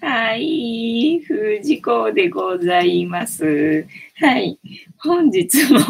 [0.00, 3.86] はい、藤子でございます。
[4.20, 4.58] はい。
[4.98, 5.80] 本日も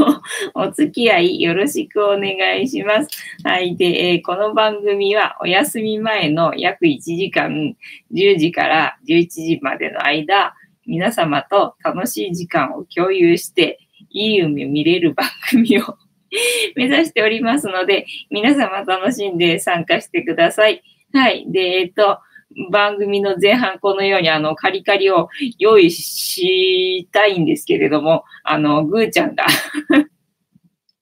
[0.54, 3.08] お付き合いよろしくお願いします。
[3.42, 3.76] はい。
[3.76, 7.74] で、えー、この番組はお休み前の約1時間、
[8.12, 10.54] 10時から11時までの間、
[10.86, 13.80] 皆様と楽しい時間を共有して、
[14.10, 15.96] いい夢見れる番組を
[16.76, 20.82] 目指しておりますので、皆様楽しんで参加してください。
[21.12, 21.44] はい。
[21.50, 22.20] で、えっ、ー、と、
[22.70, 29.44] 番組の前半このようにあのカリカリを用意したいんですけれども、あの、ぐーちゃんが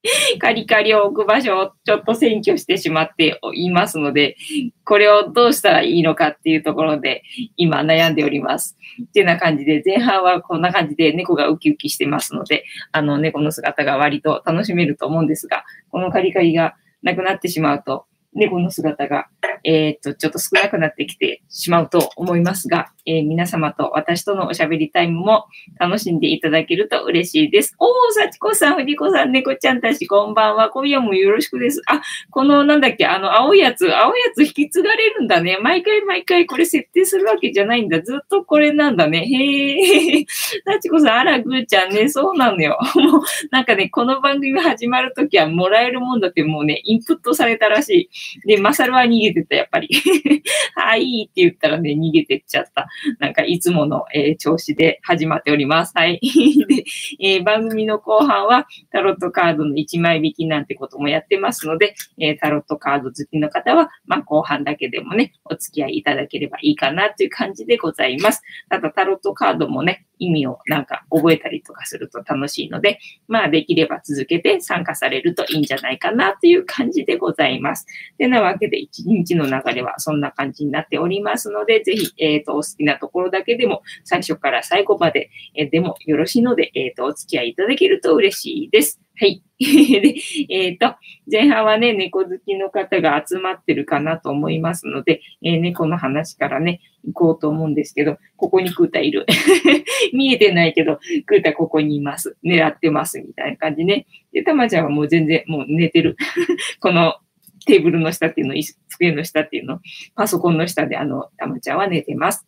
[0.39, 4.37] カリカリを置く場所をちょっと占拠してしまっていますので、
[4.85, 7.23] これをどうしたらいいのかっていうところで
[7.57, 8.77] 今悩んでおります。
[9.03, 19.29] っていうな感じで、前半はこんな感じで猫がウキウキしてますので、あの猫の姿が割と楽しめると思うんですが、このカリカリがなくなってしまうと、猫の姿が、
[19.65, 25.47] えっ、と、ちょっと少なくなってきてしまうと思いますが、えー、皆様と私とのおしゃべりタイムも
[25.81, 27.75] 楽しんでいただけると嬉しいです。
[27.79, 30.71] おー、幸子さん、藤子さん、猫ちゃんたち、こんばんは。
[30.71, 31.83] 今夜もよろしくです。
[31.89, 35.59] あ、この、なんだっけ、あの、青いやつ、青いやつ引き継がれるんだね。
[35.61, 38.01] 毎回毎回これ設定するわけじゃないんだ。
[38.01, 39.27] ずっとこれなんだね。
[39.27, 40.27] へー。
[40.65, 42.79] 幸子さん、あら、ぐーちゃんね、そうなのよ。
[42.95, 48.09] もう、なんかね、この番組始まるときはもらえるもんだってもうね、インプットされたらし
[48.45, 48.47] い。
[48.47, 49.89] で、マサルは逃げてた、やっぱり。
[50.77, 52.89] はい、って言ったらね、逃げてっちゃった。
[53.19, 55.93] なんかいつもの、えー、調子で始まっております。
[55.95, 56.21] はい。
[56.69, 56.85] で、
[57.21, 68.43] えー、番組の後半はタロットカードの1枚引きなんてこともやってますので、えー、タロットカード好きの方は、まあ、後半だけでもね、お付き合いいただければいいかなという感じでございます。
[68.69, 77.87] ただ、タロットカードもね、意味をなんか覚えたりとかすると楽しいので、まあできれば続けて参加されるといいんじゃないかなという感じでございます。
[78.19, 89.01] てなわけで一日の流れはそんな感じになっておりますので、ぜひ、えっ、ー、と、お好きなところだけでも最初から最後まで、えー、でもよろしいので、えっ、ー、と、お付き合いいただけると嬉しいです。
[89.21, 89.43] はい。
[89.61, 90.15] で、
[90.49, 90.97] えっ、ー、と、
[91.31, 99.27] 前半はね、猫好きの方が集まってるかなと思いますので、えー、猫の話からね、行こうと思うんですけど、ここにクータいる。
[100.15, 102.39] 見えてないけど、クータここにいます。
[102.43, 103.21] 狙ってます。
[103.21, 104.07] みたいな感じね。
[104.33, 106.17] で、たまちゃんはもう全然、もう寝てる。
[106.81, 107.17] この
[107.67, 108.55] テーブルの下っていうの、
[108.89, 109.81] 机の下っていうの、
[110.15, 112.47] パソコンの下であの、たまちゃんは寝てます。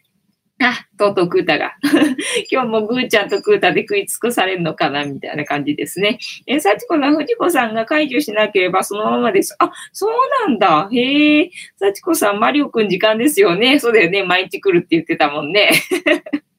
[0.64, 1.72] あ、とうとうクータが。
[2.50, 6.18] 今日もグーちゃんとクータで食い尽くされるのかなみたいな感じですね。
[6.46, 9.54] え、幸子の藤子さんが解除しなければそのままです。
[9.58, 10.12] あ、そう
[10.48, 10.88] なんだ。
[10.92, 11.50] へえ。
[11.76, 13.78] 幸子さん、マリオくん時間ですよね。
[13.78, 14.22] そうだよね。
[14.22, 15.70] 毎日来るって言ってたもんね。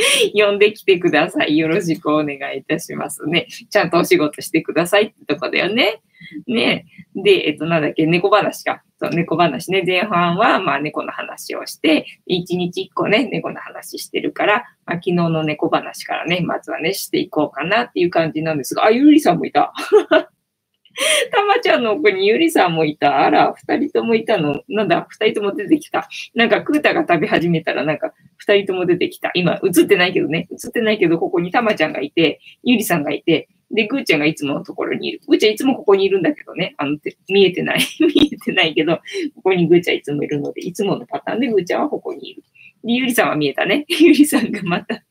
[0.34, 1.56] 呼んできてください。
[1.56, 3.46] よろしくお願いいたしますね。
[3.70, 6.00] ちゃんとお仕事してくださいってとこだよね。
[6.46, 6.86] ね。
[7.14, 8.82] で、えっと、なんだっけ、猫話か。
[8.98, 9.82] そう猫話ね。
[9.86, 19.72] 前半は、まあ、猫の話をして、一日一個ね、猫の話してるから、まあ、昨日の猫話からね、まずはね、していこうかなっていう感じなんですが、あ、ゆりさんもいた。
[21.32, 23.20] たまちゃんの奥にゆりさんもいた。
[23.24, 24.62] あら、二人ともいたの。
[24.68, 26.08] なんだ、二人とも出てきた。
[26.34, 29.30] なんか、クータが食べ始めたら、なんか、二人とも出てきた。
[29.34, 30.48] 今、映ってないけどね。
[30.50, 35.20] 映ってないけど、ここにたまちゃんがいて、ゆりさんがいて、で、ぐーちゃんがいつものところにいる。
[35.28, 36.74] ぐーちゃんいつもここにいるんだけどね。
[36.76, 37.80] あの、見えてない。
[38.00, 38.96] 見えてないけど、
[39.36, 42.42] ここにぐーちゃんいつもいるので、いつものパターンでぐーちゃんはここにいる。
[42.84, 43.84] で、ゆりさんは見えたね。
[43.88, 45.02] ゆりさんがまた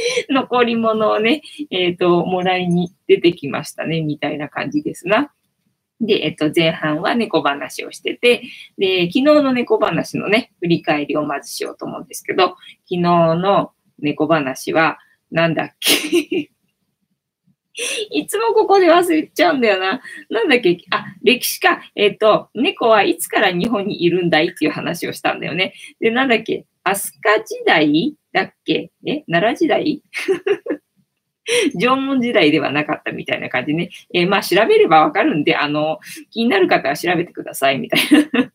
[0.30, 5.32] 残り物をね、えっ、ー、と、もらいに出てきましたね、みたいな感じですな。
[6.00, 8.42] で、えっと、前半は猫話をしてて、
[8.76, 12.56] で、昨日の猫話のね、振り返りをまずしようと思うんですけど、昨
[12.88, 14.98] 日の猫話は、
[15.30, 16.50] なんだっけ？
[18.10, 20.02] いつもここで忘れちゃうんだよな。
[20.28, 20.78] なんだっけ？
[20.90, 21.82] あ、歴史か。
[21.94, 24.48] えっ、と、猫はいつから日本にいるんだい？
[24.48, 25.72] っていう話をしたんだよね。
[26.00, 26.66] で、なんだっけ？
[26.84, 28.90] 飛鳥時代だっけ？
[29.06, 29.24] え？
[29.28, 30.02] 奈良時代？
[31.74, 33.90] 縄文時代ではなかったみたいな感じね。
[34.14, 35.98] えー、まあ調べればわかるんで、あの、
[36.30, 38.00] 気になる方は調べてくださいみたい
[38.32, 38.52] な。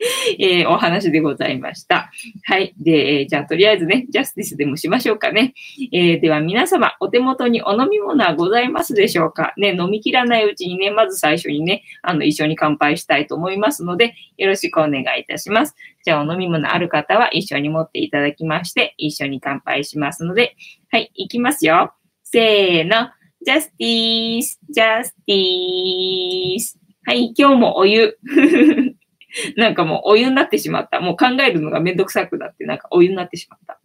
[0.38, 2.10] えー、お話でございました。
[2.44, 2.74] はい。
[2.78, 5.54] で、えー、じゃあとりあえずね、ジャスティスでもしましょうかね。
[5.92, 9.54] えー、では皆様、お手元にお飲み物はございますでしょうか？
[9.56, 15.74] ね、飲み切らないうちにね、まず最初にね、あの、一緒に乾杯したいと思いますので、よろしくお願いいたします。
[16.04, 20.54] じゃあ、お飲み物ある方は一緒に持っていただきまして、一緒に乾杯しますので、
[20.90, 21.92] はい、いきますよ。
[22.22, 23.10] せーの。
[23.44, 26.78] ジャスティース、ジャスティース。
[27.04, 28.18] はい、今日もお湯。
[29.56, 31.00] なんかもうお湯になってしまった。
[31.00, 33.80] もう考えるのがめんどくさくなって、なんかお湯になってしまった。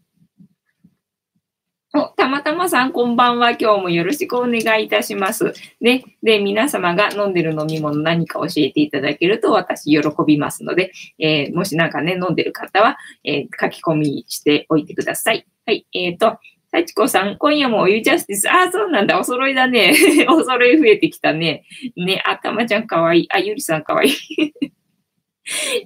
[1.95, 3.51] お、たまたまさん、こんばんは。
[3.51, 5.53] 今日もよろしくお願いいたします。
[5.79, 6.03] ね。
[6.23, 15.45] で、皆様が飲んでる飲み物何か教えていただけると私喜びますので、えー、もしなんかね、飲んでる方は、えー、書き込みしておいてください。
[15.67, 15.85] はい。
[15.93, 16.39] えっ、ー、と、
[16.71, 18.49] 幸子さん、今夜もお湯ジャスティス。
[18.49, 19.19] ああ、そうなんだ。
[19.19, 19.93] お揃いだね。
[20.27, 21.63] お揃い増えてきたね。
[21.95, 23.27] ね、あ、たまちゃんかわいい。
[23.29, 24.13] あ、ゆりさんかわいい。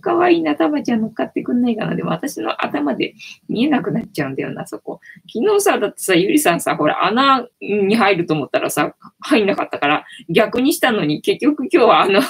[0.01, 1.95] かわいいな、たまちゃん乗っかってくんないかな。
[1.95, 3.15] でも私の頭で
[3.50, 5.00] 見えなくなっちゃうんだよな、そこ。
[5.33, 12.21] 昨日さ、だってさ、ゆりさんさ、ほら、穴に入ると思ったらさ、入んなかったから、逆にしたのに、結局今日はあの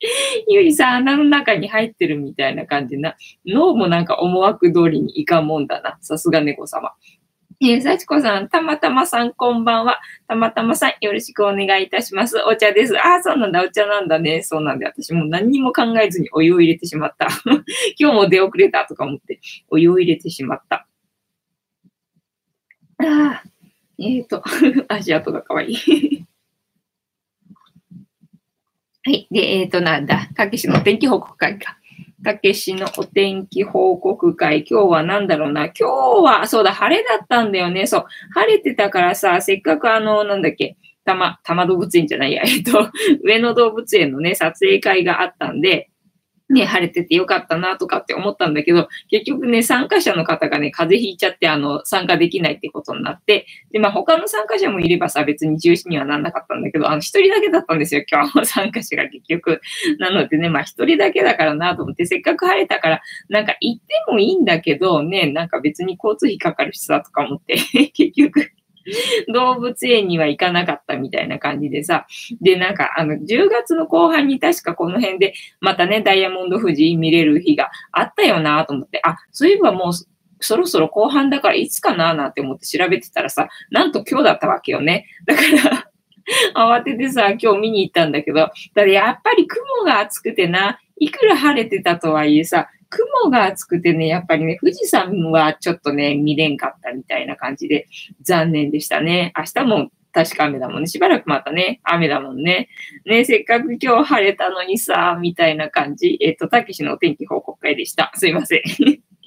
[0.48, 3.16] ゆりさん穴の中に入ってるみたいな感じな。
[3.46, 5.98] 脳もなんか思惑通りにいかんもんだな。
[6.00, 6.92] さすが猫様。
[7.58, 9.98] えー、幸子さん、たまたまさん、こんばんは。
[10.28, 12.36] たまたまさん、よろしくお願いいたします。
[12.46, 12.98] お茶です。
[12.98, 14.42] ああ、そうなんだ、お茶なんだね。
[14.42, 17.28] そうなんで、私も何にも考えずにお湯を入れてしまった。
[17.98, 20.86] 今日も出遅れたとか思って、お湯を入れてしまった。
[22.98, 23.42] ああ、
[23.98, 24.42] えっ、ー、と、
[24.88, 26.26] 足跡がかわいい。
[29.02, 29.28] はい。
[29.30, 31.78] で、えっ、ー、と、なんだ、たけしの天気報告会か。
[32.24, 34.64] たけしのお天気報告会。
[34.68, 35.66] 今日は何だろうな。
[35.66, 35.84] 今日
[36.22, 37.86] は、そうだ、晴れだったんだよね。
[37.86, 38.04] そう。
[38.34, 42.90] 晴れてたからさ、せっかくあの、なんだっけ、たま、たま動物園じゃないや、えっと、
[43.22, 45.90] 上野動物園のね、撮影会があったんで、
[46.48, 59.60] ね、晴れててよかったなとかって思ったんだけど、結局ね、参加者の方がね、風邪ひいちゃって、あの、参加できないってことになって、で、まあ他の参加者もいればさ、別に中止にはなんなかったんだけど、あの、一人だけだったんですよ、今日の参加者が結局。
[59.98, 67.56] なのでね、まあ一人だけだからなと思って、せっかく晴れたから、なんか行ってもいいんだけど、ね、なんか別に交通費かかるしさ、とか思って、
[67.92, 68.50] 結局
[69.32, 72.06] 動物園には行かなかったみたいな感じでさ。
[72.40, 79.92] で、なんか、あの、10月の後半に確かこの辺で、またね、ダイヤモンド富士見れる日があったよなと思って、あ、そういえばもう、
[80.40, 85.06] そろそろ後半だからいつかななんて思って調べてたらさ、なんと今日だったわけよね。
[85.24, 85.40] だか
[85.70, 85.90] ら
[86.54, 97.88] 慌ててさ、今日見に行ったんだけど、ただやっぱり雲が暑くてな、いくら晴れてたとはいえさ、雲が厚くてね、やっぱりね、富士山はちょっとね、見れんかったみたいな感じで、
[98.22, 99.32] 残念でしたね。
[99.36, 100.86] 明日も確か雨だもんね。
[100.86, 102.68] しばらくまたね、雨だもんね。
[103.04, 106.16] ね、せっかく今日晴れたのにさ、みたいな感じ。
[106.22, 108.10] えっ、と、たけしのお天気報告会でした。
[108.14, 108.62] すいません。
[108.64, 109.20] なんだか曇ってて、は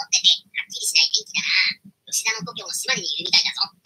[0.00, 1.42] っきりしない天気だ
[1.84, 1.92] な。
[2.06, 3.80] 吉田の故郷の島にいるみたいだぞ。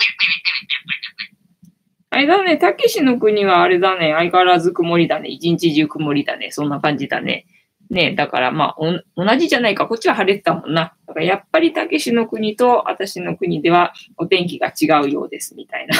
[2.10, 5.30] あれだね、たけしの国はあれだね、相変わらず曇りだね。
[5.30, 6.52] 一日中曇りだね。
[6.52, 7.46] そんな感じだね。
[7.90, 9.86] ねだからまあ、同じじゃないか。
[9.86, 10.94] こっちは晴れてたもんな。
[11.06, 15.94] だからやっぱりたけしの国と私の国ではお天気が違うようです、みたいな。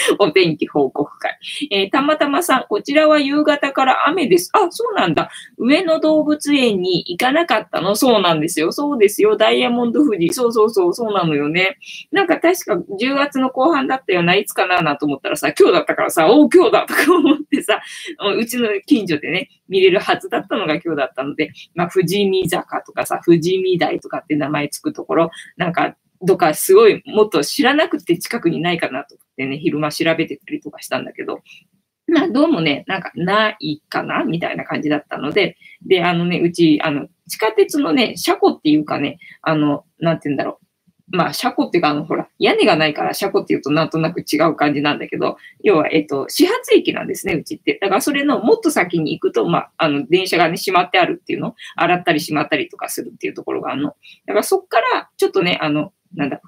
[0.18, 1.38] お天気報告会。
[1.70, 4.50] えー、たまたまさん、こちらは夕方から雨です。
[4.54, 5.30] あ、そうなんだ。
[5.58, 7.96] 上野動物園に行かなかったの？
[7.96, 8.72] そうなんですよ。
[8.72, 9.36] そうですよ。
[9.36, 10.32] ダイヤモンド富士。
[10.34, 11.78] そうそうそう、そうなのよね。
[12.12, 14.34] なんか確か10月の後半だったよな。
[14.34, 17.80] いつかななと思ったらさ、今日だったからさ、おお、今日だとか思ってさ、
[18.36, 31.40] うちの近所でね、見れるはずだったのが今日だったので、まあ、富士見坂とかさ、富士見台とかって名前つくところ、なんか、どっかすごいもっと知らなくて近くにないかなと思ってね、昼間調べてたりとかしたんだけど、
[32.10, 35.56] まあ、どうもね、なんかないかなみたいな感じだったので、
[35.86, 40.66] で、あのね、うち、あの、地下鉄のね、車庫っていうかね、あの、なんて言うんだろう。
[41.12, 47.78] まあ、車庫っていうか、あの、ほら、屋根がないから車庫っていうとなんとなく違う感じなんだけど、要は、えっと、始発駅なんですね、うちって。
[47.80, 53.88] だからそれのもっと先に行くと、まあ、あの、電車がね、閉まってあるっていうの、洗ったり閉まったりとかするっていうところがあるの。
[54.26, 56.40] だからそっから、ちょっとね、あの、なんだ、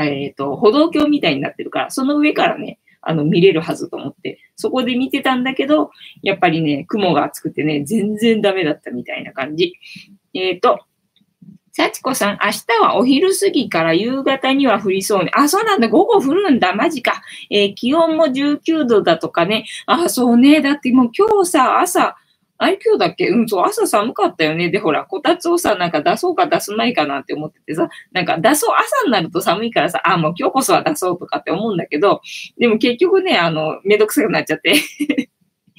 [0.00, 5.90] えっ、と、歩道橋みたいになってるから、その上からね、あの、見れるはずと思って、そこで見てたんだけど、
[6.22, 9.74] やっぱりね、雲が厚くてね、全然ダメだったみたいな感じ。
[10.34, 10.80] えっ、ー、と、
[11.72, 15.30] 幸子さん、明日はお昼過ぎから夕方には降りそうね。
[15.34, 15.88] あ、そうなんだ。
[15.88, 16.74] 午後降るんだ。
[16.74, 17.22] マジか。
[17.48, 19.66] えー、気温も19度だとかね。
[19.86, 20.60] あ、そうね。
[20.60, 22.16] だってもう今日さ、朝、
[22.62, 23.28] あれ今日だっけ？
[23.28, 24.68] うん、そう、朝寒かったよね。
[24.68, 32.20] で、ほら、こたつをさ、なんか出そうか出すまいかなって思っててさ、なんか出そう、朝になると寒いからさ、あ、もう今日こそは出そうとかって思うんだけど、
[32.58, 34.74] でも結局ね、あの、めんどくさくなっちゃって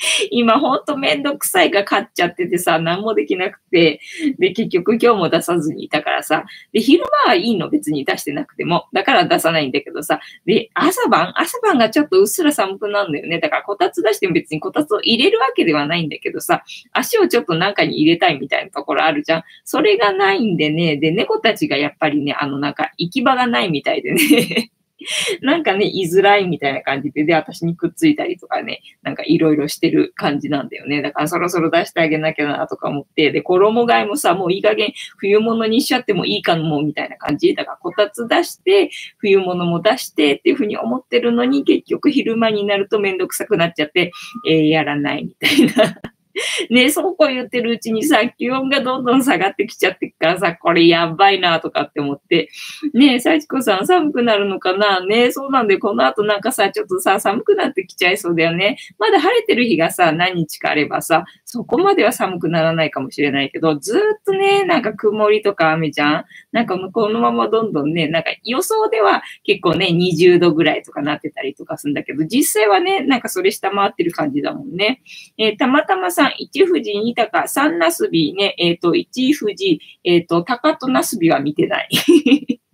[0.31, 3.99] 今ほんとめんどくさいが勝っちゃっててさ、何もできなくて、
[4.39, 7.69] で、結局今日も出さずにいたからさ、で、昼間はいいの。
[7.69, 11.33] 別に出してなくても、だから出さないんだけどさ、で、朝晩？
[11.35, 13.39] 朝晩がちょっとうっすら寒くなるんだよね。
[13.39, 19.43] だからこたつ出しても別にこたつを入れるわけではないんだけどさ、足をちょっと中に入れたいみたいなところあるじゃん。
[19.63, 24.71] それがないんでね、で、猫たちがやっぱりね、あのなんか行き場がないみたいでね。
[25.41, 31.01] なんかね、居づらいみたいな感じで、で、私にくっついたりとかね、なんかいろいろしてる感じなんだよね。
[31.01, 37.53] だからそろそろ出してあげなきゃなとか思って、で、衣替えもさ、もういい加減冬物にしちゃってもいいかも、みたいな感じ。
[37.55, 44.11] だからこたつ出して、冬物も出してっていうふうに思ってるのに、結局昼間になるとめんどくさくなっちゃって、
[44.47, 46.01] えー、やらないみたいな
[46.69, 52.49] ねそうこう言ってるうちにさ、気温がどんどん下がってきちゃってからさ、これやばいなとかって思って、
[52.93, 55.05] ねえ、幸子さん寒くなるのかな？
[55.05, 58.77] ねそうなんで、この後なんかさ、ちょっとさ、寒くなってきちゃいそうだよね。
[58.99, 66.25] まだ晴れてる日がさ、何日かあればさ、そこまでは寒くならないかもしれないけど、ずっとね、なんか曇りとか雨じゃん？
[66.51, 75.01] なんかこのままどんどんね、なんか予想では結構ね、20度ぐらいとかなってたりとかするんだけど、実際はね、なんかそれ下回ってる感じだもんね。
[75.37, 81.89] えー、たまたまさん、一富士、二鷹、三なすびね、えっ、ー、と、一富士、えっ、ー、と、鷹となすびは見てない。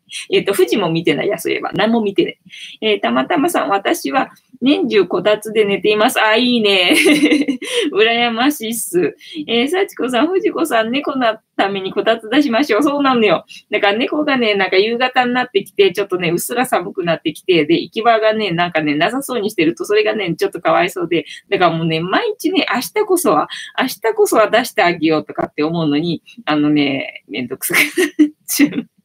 [0.31, 1.71] えっと、富士も見てないや、そういえば。
[1.73, 2.37] 何も見てない。
[2.81, 6.19] えー、たまたまさん、私は年中こたつで寝ています。
[6.21, 6.95] あ、いいね。
[7.93, 9.15] 羨ましいっす。
[9.47, 12.83] えー、幸子さん、藤子さん、猫のためにこたつ出しましょう。
[12.83, 13.45] そうなんだよ。
[13.69, 23.47] だから猫がね、なんか夕方になってきて、ちょっとね、うっすら寒くなってきて、で、行き場がね、なんかね、なさそうにしてると、それがね、ちょっとかわいそうで、だからもうね、毎日ね、明日こそは、
[23.79, 27.77] 明日こそは出してあげようとかって思うのに、あのね、めんどくさく
[28.21, 28.96] なっちゃう。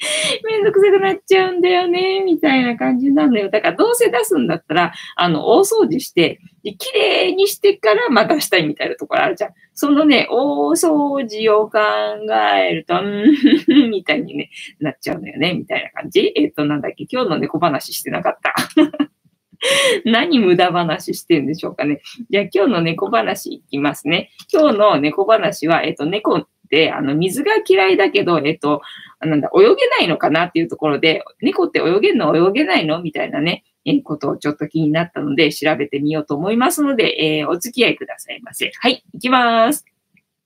[0.44, 3.50] めんどくさくなっちゃうんだよね、みたいな感じなのよ。
[3.50, 9.50] だからどうせ出すんだったら、あの、大掃除して、で綺麗にしてからまたしたいみたいなところあるじゃん。
[9.74, 11.78] そのね、大掃除を考
[12.34, 13.24] えると、ん
[13.90, 16.32] みたいにね、なっちゃうのよね、みたいな感じ。
[16.34, 18.54] えっ、と、なんだっけ、今日の猫話してなかった。
[20.06, 22.00] 何無駄話してるんでしょうかね。
[22.30, 24.30] じゃあ今日の猫話いきますね。
[24.50, 26.46] 今日の猫話は、えっ、と、猫、
[26.92, 28.80] あの、水が嫌いだけど、えっと、
[29.20, 32.36] なんだ、泳げないのかなっていうところで、猫って泳げんの？
[32.36, 33.02] 泳げないの？
[33.02, 38.70] みたいなね、え、ことをちょっと気になったので、調べてみようと思いますので、えー、お付き合いくださいませ。
[38.78, 39.84] はい、いきます。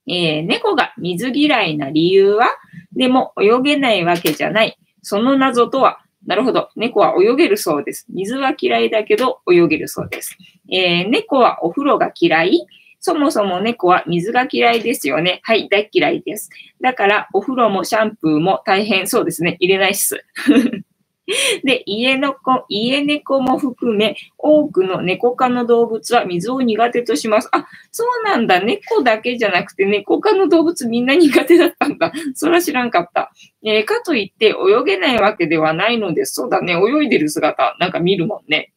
[0.06, 2.48] えー、猫が水嫌いな理由は？
[2.94, 4.78] でも泳げないわけじゃない。
[5.02, 6.70] その謎とはなるほど。
[6.76, 8.06] 猫は泳げるそうです。
[8.08, 10.36] 水は嫌いだけど泳げるそうです。
[10.70, 12.66] えー、猫はお風呂が嫌い？
[13.06, 15.40] そもそも猫は水が嫌いですよね。
[15.42, 16.48] はい、大嫌いです。
[16.80, 19.58] だから、お風呂もシャンプーも大変そうですね。
[19.60, 20.24] 入れないっす。
[21.64, 27.50] で、家の子、家猫も含め、多くの猫科の動物は水を苦手とします。
[27.52, 28.62] あ、そうなんだ。
[28.62, 32.10] 猫だけじゃなくて、猫科の動物みんな苦手だったんだ。
[32.32, 33.32] それは知らんかった。
[33.66, 36.32] えー、かといって泳げないわけではないのです。
[36.32, 36.72] そうだね。
[36.72, 38.73] 泳いでる姿、なんか見るもんね。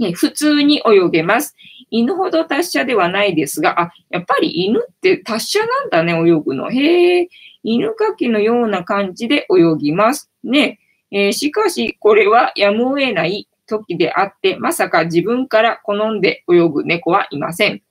[0.00, 1.54] ね普通に泳げます。
[1.90, 6.70] 犬ほど達者ではないですが、あ、やっぱり犬って達者なんだね、泳ぐの。
[6.70, 7.28] へえ、
[7.62, 10.30] 犬かきのような感じで泳ぎます。
[10.44, 10.78] ね。
[11.10, 17.82] えー、しかし、これはやむを得ない時であって、まさか自分から好んで泳ぐ猫はいません。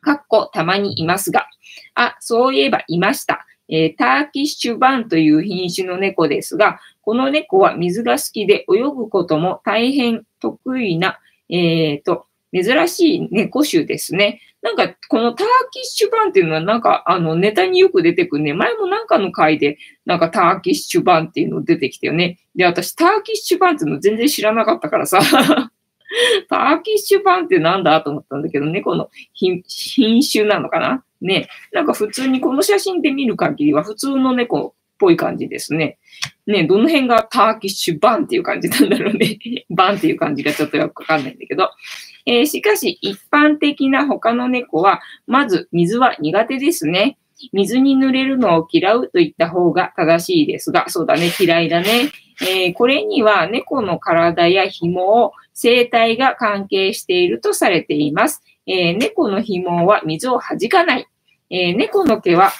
[0.00, 1.46] かっこたまにいますが。
[1.94, 3.46] あ、そういえばいました。
[3.68, 11.18] えー、ターキッシュバンという品種の猫ですが、この猫は水が好きで泳ぐことも大変得意な、
[11.50, 14.40] えっ、ー、と、珍しい猫種ですね。
[14.62, 18.52] なんか、このターキッシュ版っていうのは、なんか、あの、ネタによく出てくるね。
[18.52, 22.38] 前もなんかの回で、なんかターキッシュ版っていうの出てきたよね。
[22.54, 25.20] で、私、ターキッシュ版っていうの全然知らなかったからさ。
[26.48, 29.62] ターキッシュ版ってなんだと思ったんだけど、ね猫の品
[30.30, 31.04] 種なのかな？
[31.22, 31.48] ね。
[31.72, 35.98] なんか普通にこの写真で見る限りは普通の猫っぽい感じですね。
[36.50, 39.38] ね、どの辺がターキッシュ版っていう感じなんだろうね。
[39.70, 41.70] 版っていう感じがちょっとよくわかんないんだけど。
[42.26, 47.16] えー、しかし、一般的な他の猫は、まず水は苦手ですね。
[47.52, 52.10] 水に濡れるのを嫌うと言った方が正しいですが、そうだね、嫌いだね。
[52.42, 58.42] えー、これには猫の体や紐を生態が関係しているとされています。
[58.66, 61.06] えー、猫の紐は水を弾かない。
[61.50, 62.52] えー、猫の毛は、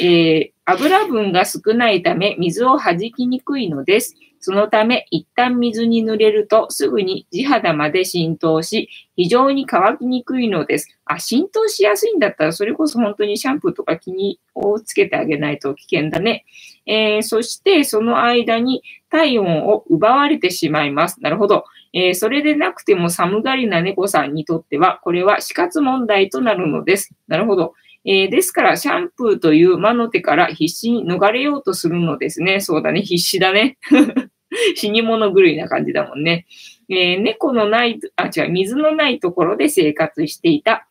[0.00, 4.16] え油分が少ないため水を弾きにくいのです。
[4.42, 10.98] そのため、一旦水に濡れるとすぐに地肌まで浸透し、非常に乾きにくいのです。
[11.04, 16.46] あ、浸透しやすいんだったら、それこそ本当にシャンプーとか気にをつけてあげないと危険だね。
[16.86, 21.20] えー、そして、その間に体温を奪われてしまいます。
[21.20, 21.64] なるほど。
[21.92, 27.14] えー、それでなくても寒がりな猫さんにとっては、これは死活問題となるのです。
[27.28, 27.74] なるほど。
[28.04, 32.60] えー、ですから、シャンプーという魔の手から必死に逃れようとするのですね。
[32.60, 33.02] そうだね。
[33.02, 33.78] 必死だね。
[34.74, 36.46] 死に物狂いな感じだもんね。
[36.88, 40.88] えー、猫のない、あ、違う、水のないところで生活していた。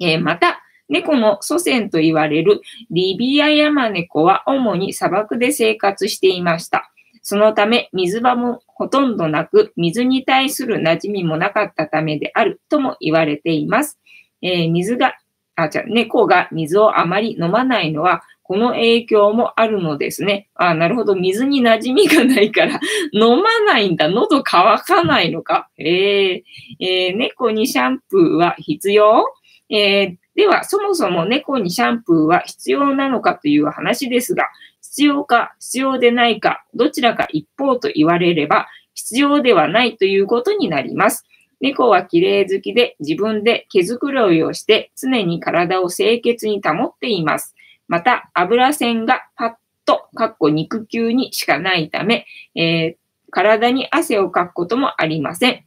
[0.00, 6.90] えー、また、猫の祖先と言われるリビアヤマネコは主に砂漠で生活していました。
[7.22, 13.98] そのため、水場もほとんどなく、水に対する馴染みもなかったためであるとも言われています。
[14.40, 15.14] えー、水が、
[15.58, 20.48] あ、じゃ猫が水をあまり飲まないのは、この影響もあるのですね。
[20.54, 21.16] あ、なるほど。
[21.16, 22.80] 水に馴染みがないから
[23.12, 24.08] 飲まないんだ。
[24.08, 25.68] 喉乾かないのか。
[25.76, 26.42] えー、
[26.78, 29.24] えー、猫にシャンプーは必要？
[29.68, 34.44] えー、では、そもそも猫にシャンプーは必要なのかという話ですが、
[34.80, 41.24] 必要か必要でないか、どちらか一方と言われれば、必要ではないということになります。
[41.60, 47.54] 猫は綺麗好きで自分で毛づくろいをして常に体を清潔に保っています。
[47.88, 49.52] また、油線がパッ
[49.84, 52.96] と、かっこ肉球にしかないため、えー、
[53.30, 55.64] 体に汗をかくこともありません。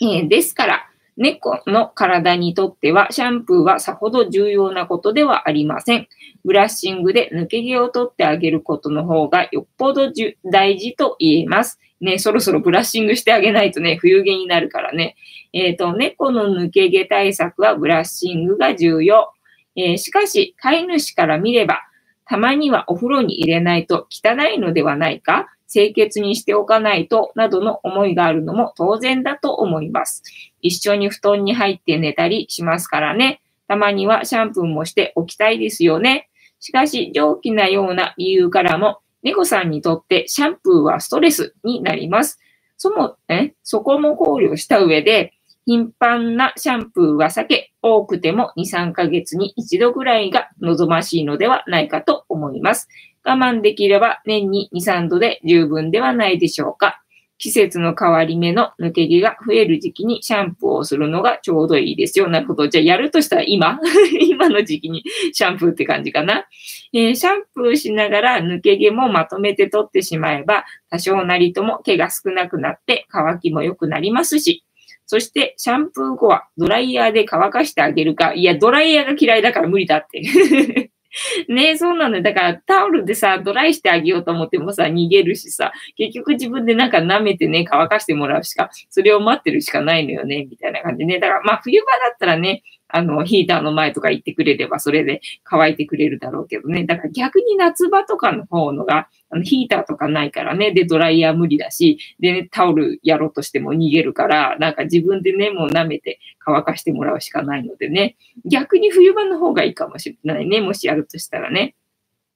[0.00, 6.08] えー、ですから、猫の体にとってはシャンプーはさほど重要なことではありません。
[6.44, 10.10] ブラッシングで抜け毛を取ってあげることの方がよっぽど
[10.44, 11.78] 大事と言えます。
[12.00, 15.14] ね、そろそろブラッシングしてあげないとね、冬毛になるからね。
[15.52, 19.32] えっ、ー、と、猫の抜け毛対策はブラッシングが重要。
[19.76, 21.80] えー、しかし、飼い主から見れば、
[22.24, 30.22] たまにはお風呂に入れないと汚いのではないか清潔にしておかないと、などの思いがあるのも当然だと思います。
[30.60, 33.40] 一緒に布団に入って寝たりしますからね。
[33.68, 36.28] たまにはシャンプーもしておきたいですよね。
[36.60, 42.38] しかし、上気なような理由からも、猫さんにとってシャンプーはストレスになります。
[42.76, 45.32] そも、え、そこも考慮した上で、
[45.64, 52.88] 頻繁なシャンプーは避け、多くても2、3ヶ月に一度ぐらいが望ましいのではないかと思います。
[53.24, 57.02] 我慢できれば年に2、3度で十分ではないでしょうか。
[57.42, 62.28] 季節の変わり目の抜け毛が増える時期にシャンプーをするのがちょうどいいですよ。
[62.28, 62.68] なるほど。
[62.68, 63.80] じゃあやるとしたら今？
[64.20, 65.02] 今の時期に
[65.32, 66.46] シャンプーって感じかな？
[66.92, 74.64] えー、シャンプーしながら抜け毛もまとめて取ってしまえば、多少なりとも毛が少なくなって乾きも良くなりますし、
[75.06, 78.34] そして、シャンプー後はドライヤーで乾かしてあげるか。
[78.34, 80.22] いや、ドライヤーが嫌いだから無理だって
[81.48, 82.22] ねそうなの。
[82.22, 91.18] だからタオルでさ、ドライしてあげようと思ってもさ、逃げるしさ、結局自分でなんか舐めてね、乾かしてもらうしか、それを待ってるしかないのよね、みたいな感じね。
[91.18, 96.84] だからまあ冬場だったらね、あの、ヒーターの前とか行ってくれれば、それで乾いてくれるだろうけどね。
[96.84, 100.72] だから逆に夏場とかの方のが、あのヒーターとかないからね。
[100.72, 108.16] で、ドライヤー無理だし、で、ね、タオルやろうとしても逃げるから、なんか自分でね、もう舐めて乾かしてもらうしかないのでね。
[108.44, 110.60] 逆に冬場の方がいいかもしれないね。
[110.60, 111.74] もしやるとしたらね。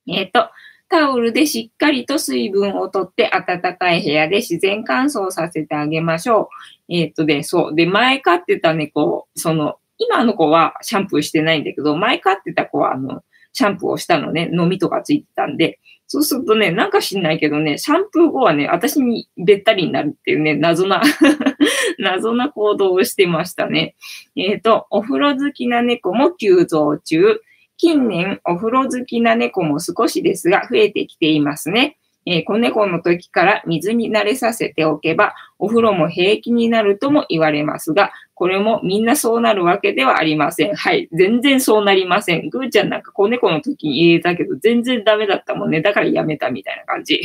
[0.08, 0.48] えっ、ー、と、
[0.88, 6.48] タオルでしっかりと水分をとって暖かい部屋で自然乾燥させてあげましょ
[6.88, 6.94] う。
[6.94, 7.74] えっ、とで、そう。
[7.74, 21.02] で、前飼ってた猫、その、今の子はシャンプーしてないんだけど、前飼ってた子はあの、シャンプーをしたのね、飲みとかついてたんで、そうするとね、なんか知んないけどね、シャンプー後はね、私にべったりになるっていうね、謎な
[21.98, 23.96] 謎な行動をしてましたね。
[24.36, 27.40] えっ、ー、と、お風呂好きな猫も急増中。
[27.78, 31.98] 近年、お風呂好きな猫も少しですが増えてきていますね。
[32.26, 40.74] えー、子猫の時から水に慣れさせておけば、お風呂も平気になるとも言われますが、これもみんなそうなるわけではありません。
[40.74, 41.08] はい。
[41.12, 42.50] 全然そうなりません。
[42.50, 45.80] ぐーちゃんなんか子猫の時に入れたけど、全然ダメだったもんね。
[45.80, 47.22] だからやめたみたいな感じ。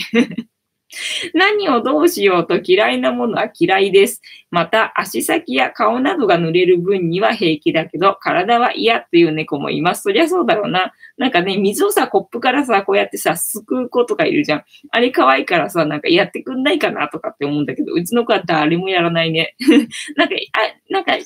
[1.33, 4.21] 何をどうしようと嫌いなものは嫌いです。
[4.49, 10.03] また、足先や顔などが濡れる分には平気だけど、体は嫌っていう猫もいます。
[10.03, 10.93] そりゃそうだろうな。
[11.17, 14.63] なんかね、水をさ、コップからさ、こうやってさ、すくう子とかいるじゃん。
[14.91, 19.55] あれ可愛いからさ、なんかやってくんないかなとかって思うんだけど、うちの子は誰もやらないね。
[20.17, 21.23] なんか、あ、なんか、クー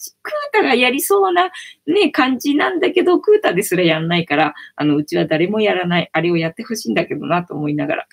[0.54, 1.49] タがやりそうな
[1.88, 6.10] ね、感じなんだけど、クータですらやんないから、あの、うちは誰もやらない。
[6.12, 8.08] あれをやってほしいんだけどなと思いながら。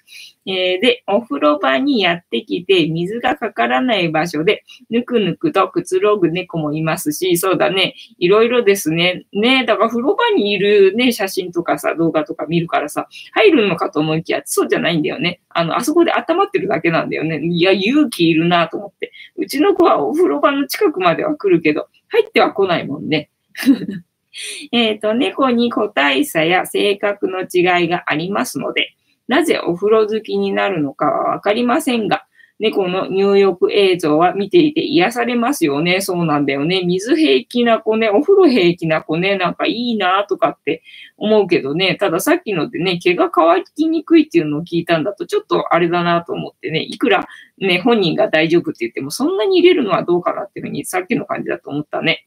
[0.47, 9.27] えー、で、お風呂呂場にやってきて、水がかからない場所で、ぬくぬくとくつろぐ猫もいますし、そうだね、いろいろですね。
[9.33, 15.41] ね、だから風呂場にいるね、写真とかさ、動画とか見るからさ、入るのかと思いきや、そうじゃないんだよね。
[15.51, 17.41] あの、あそこで温まってるだけなんだよね。
[17.45, 19.13] いや、勇気いるなと思って。
[19.37, 23.31] うちの子はお風呂場の近くまでは来るけど、入っては来ないもんね。
[24.73, 28.95] えっと、猫に個体差や性格の違いがありますので、
[29.29, 32.27] なぜお風呂好きになるのかはわかりませんが、
[32.63, 36.01] 猫の入浴映像は見ていて癒されますよね。
[36.01, 36.83] そうなんだよね。
[36.85, 40.83] 水平気な子ね、お風呂平気な子ね、なんかいいなとかって
[41.17, 47.27] 思うけどね、たださっきのでね、毛が乾きにくいっていうのを聞いたんだと、ちょっとあれだなと思ってね、いくら
[47.59, 52.27] ね、本人が大丈夫って言っても、そんなに入れるのはどうかなっていうふうに、さっきの感じだと思ったね。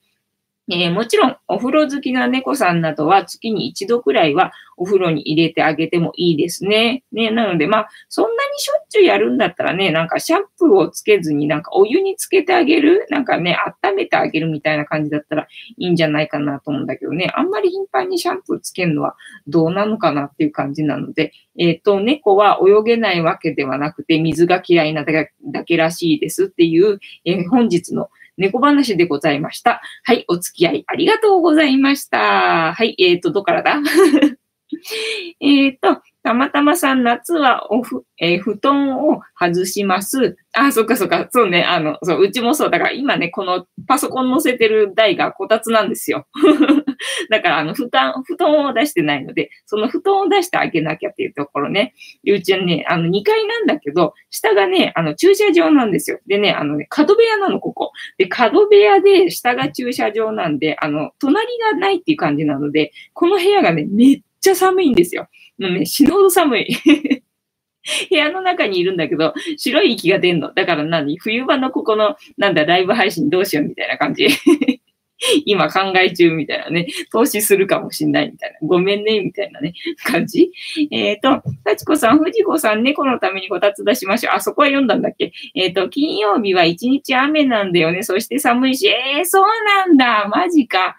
[0.72, 7.04] えー、もちろん、お風呂好きな猫さんなどは月に一度くらいはお風呂に入れてあげてもいいですね。
[7.12, 15.48] ね、なので、まあ、そんなにしょっちゅうやるんだったらね、なんかシャンプーをつけずになんかお湯につけてあげる、なんかね、温めてあげるみたいな感じだったら
[15.78, 19.16] いいんじゃないかなと思うんだけどね、あんまり頻繁にシャンプーつけるのは
[19.48, 29.82] どうなのかなっていう感じなので、えっ、ー、と、猫は泳げないわけではなくて、水が嫌いなだけらしいですっていう、えー、本日の猫話でございました。
[30.04, 32.74] はい、お付き合いありがとうございました。
[32.74, 33.80] はい、えっ、ー、と、どっからだ？
[35.40, 40.36] えっと、たまたまさん、夏はおふ、えー、布団を外します。
[40.54, 41.28] あ、そっかそっか。
[41.30, 41.64] そうね。
[41.64, 42.72] あの、そう、うちもそう。
[42.72, 46.26] だから今ね、このパソコン載せてる台がこたつなんですよ。
[47.30, 51.94] だから、あの、布団、布団を出してないので、その布団を出してあげなきゃっていうところね。
[52.26, 56.20] うちはね、あの、2階なんだけど、下がね、あの、駐車場なんですよ。
[56.26, 57.92] でね、あのね、角部屋なの、ここ。
[58.18, 65.28] で、角部屋で、下が駐車場なんで、あの、隣がないっていう感じなので、この部屋がね、めっちゃ寒いんですよ。
[65.58, 66.68] もうね、死ぬほど寒い。
[68.10, 70.54] 部屋の中にいるんだけど、白い息が出んの。
[70.54, 71.18] だから何？
[71.18, 74.28] 冬場のここの、なんだ、ライブ配信どうしようみたいな感じ。
[75.46, 80.52] 今考え中みたいなね、投資するかもしんないみたいな、ごめんね、みたいなね、感じ？
[80.92, 84.34] えっ、ー、と、幸子さん、藤子さん、猫のためにこたつ出しましょう。
[84.36, 85.32] あ、そこは読んだんだっけ？
[85.56, 88.04] えっ、ー、と、金曜日は一日雨なんだよね。
[88.04, 89.46] そして寒いし、えー、そう
[89.88, 90.28] なんだ。
[90.28, 90.98] マジか。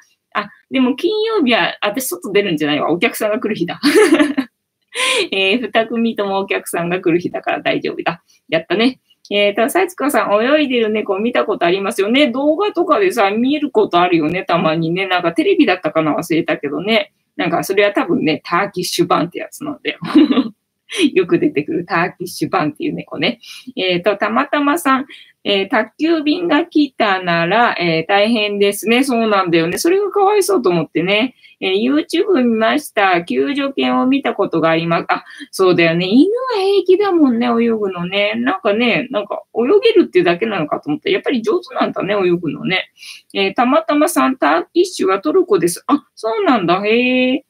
[0.70, 2.90] でも金曜日は、私外出るんじゃないわ。
[2.90, 3.80] お客さんが来る日だ。
[5.30, 8.22] えー、二組ともお客さんが来る日だから大丈夫だ。
[8.48, 9.00] やったね。
[9.30, 12.30] えっ、ー、と、さつかさん、泳いでる猫見たことありますよね。
[12.30, 15.06] 動画とかでさ、見ることあるよね、たまにね。
[15.06, 16.14] なんかテレビだったかな？
[16.16, 17.12] 忘れたけどね。
[17.36, 19.98] なんかそれは多分ね、ターキッシュ版ってやつなんだよ。
[21.14, 23.40] よく出てくるターキッシュ版っていう猫ね。
[23.76, 25.06] えっ、ー、と、たまたまさん、
[25.44, 29.04] えー、宅急便が来たなら、えー、大変ですね。
[29.04, 29.78] そうなんだよね。
[29.78, 31.36] それがかわいそうと思ってね。
[31.60, 33.22] えー、YouTube 見ました。
[33.24, 35.06] 救助犬を見たことがあります。
[35.08, 36.06] あ、そうだよね。
[36.06, 38.34] 犬は平気だもんね、泳ぐのね。
[38.36, 41.10] なんかね、なんか泳げるっていうだけなのかと思った。
[41.10, 42.90] やっぱり上手なんだね、泳ぐのね。
[43.32, 45.82] えたまたまサンターキッシュはトルコです。
[45.86, 46.84] あ、そうなんだ。
[46.84, 47.44] へえ。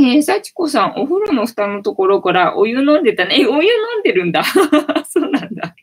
[0.00, 3.40] えー、幸子さん、お風呂の蓋のところからお湯飲んでたね。
[3.40, 4.44] え、お湯飲んでるんだ。
[5.08, 5.74] そうなんだ。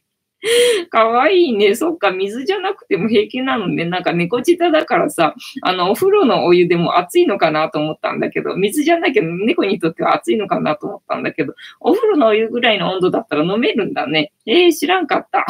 [0.90, 1.76] かわいいね。
[1.76, 3.84] そっか、水じゃなくても平気なのね。
[3.86, 14.32] なんか猫舌だからさ、あの、お風呂のお湯でも熱いのかなと思ったんだけど、水じゃなきゃ猫にとっては熱いのかなと思ったんだけど、お風呂のお湯ぐらいの温度だったら飲めるんだね。
[14.46, 15.46] えー、知らんかった。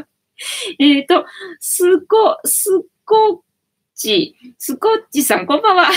[0.78, 1.26] えっと、
[1.58, 2.70] すこ、す
[3.04, 3.42] こっ
[3.94, 5.90] ち、すこっちさん、こんばんは。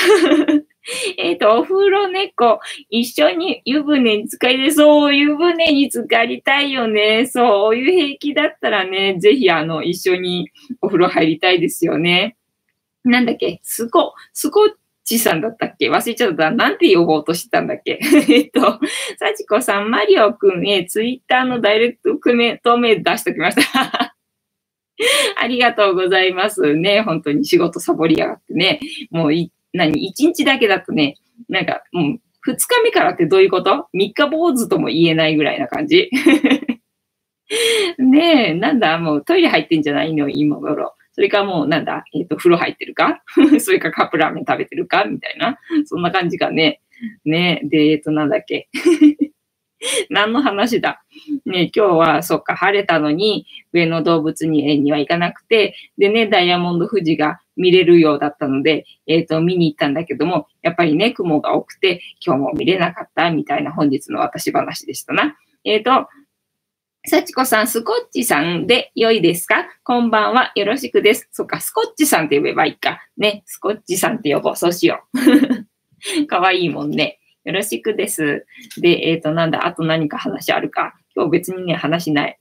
[1.18, 7.28] えっ、と、お風呂猫、一緒に湯船に浸かりで、そう、湯船に浸かりたいよね。
[7.28, 10.50] そう、お湯平気だったらね、ぜひ、あの、一緒に
[10.82, 12.36] お風呂入りたいですよね。
[13.04, 15.90] なんだっけ、すこ、すこっちさんだったっけ？
[15.90, 16.52] 忘れちゃった。
[16.52, 18.00] なんて呼ぼうとしてたんだっけ？
[18.30, 18.80] えっと、さ
[19.36, 24.16] ちこさん、マリオくんへツイッターのダイレクトコメント名出しときました。
[25.38, 27.02] ありがとうございますね。
[27.02, 28.80] 本当に仕事サボりやがってね。
[29.10, 29.34] もう
[29.74, 31.18] 何、一日だけだとね、
[31.50, 33.88] なんか、もう、二日目からってどういうこと？
[33.94, 36.10] 三日坊主とも言えないぐらいな感じ
[38.00, 40.30] ねえ、なんだ、もうトイレ入ってんじゃないの？
[40.30, 40.96] 今頃。
[41.14, 43.22] それかもう、なんだ、えっ、ー、と、風呂入ってるか？
[43.60, 45.04] それかカップラーメン食べてるか？
[45.06, 45.60] みたいな。
[45.86, 46.82] そんな感じかね。
[47.26, 48.70] ねで、えっ、ー、と、なんだっけ？
[50.10, 51.04] 何の話だ？
[51.46, 65.38] ね、今日は、そっか、晴れたのに、上野動物園には行かなくて、でね、ダイヤモンド富士が見れるようだったので、えっ、ー、と、見に行ったんだけども、やっぱりね、雲が多くて、今日も見れなかった、みたいな本日の私話でしたな。
[65.64, 66.10] えっ、ー、と、
[67.06, 69.66] 幸子さん、スコッチさんで良いですか？
[69.84, 70.52] こんばんは。
[70.56, 71.28] よろしくです。
[71.32, 73.00] そっか、スコッチさんって呼べばいいか。
[73.18, 74.56] ね、スコッチさんって呼ぼう。
[74.56, 75.04] そうしよ
[76.22, 76.28] う。
[76.28, 77.20] かわいいもんね。
[77.44, 78.46] よろしくです。
[78.78, 80.94] で、えっ、ー、と、なんだ、あと何か話あるか？
[81.16, 82.40] 今日別にね、話ない。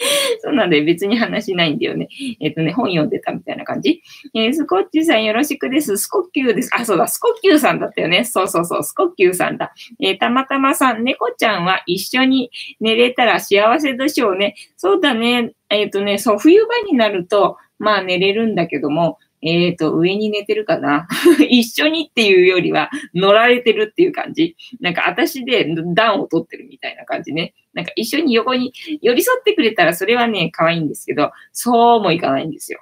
[0.40, 2.08] そうなんで別に話ないんだよね。
[2.40, 4.02] えっ、ー、とね、本読んでたみたいな感じ。
[4.34, 5.96] えー、スコッチさんよろしくです。
[5.98, 6.70] スコッキューです。
[6.72, 8.24] あ、そうだ、スコッキューさんだったよね。
[8.24, 9.72] そうそうそう、スコッキューさんだ。
[10.00, 14.54] えー、たまたまさん、猫ちゃんは一緒に寝れたら幸せでしょうね。
[14.76, 15.52] そうだね。
[15.68, 21.06] えっ、とね、そう、冬場になると、まあ寝れるんだけども、えっ、ー、と、上に寝てるかな？
[21.48, 24.56] 一緒にっていうよりは、乗られてるっていう感じ。
[24.80, 27.54] なんか、私で暖を取ってるみたいな感じね。
[27.72, 32.80] なんか、一緒に横に寄り添ってくれたら、それはね、可愛いんですけど、そうもいかないんですよ。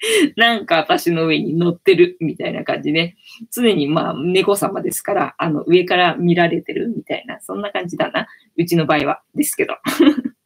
[0.36, 3.16] なんか私の上に乗ってるみたいな感じね。
[3.52, 8.28] 常にまあ猫様ですから、あの上から見られてるみたいな、そんな感じだな。
[8.56, 9.22] うちの場合は。
[9.34, 9.74] ですけど。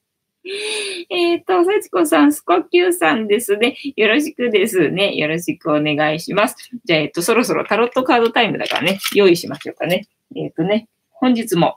[1.11, 3.77] えっと、幸子さん、スコキューさんですね。
[3.97, 5.15] よろしくですね。
[5.15, 6.57] よろしくお願いします。
[6.85, 10.09] じゃあ、えっと、そろそろタロットカードタイムだからね、用意しましょうかね。
[10.35, 11.77] えっとね、本日も、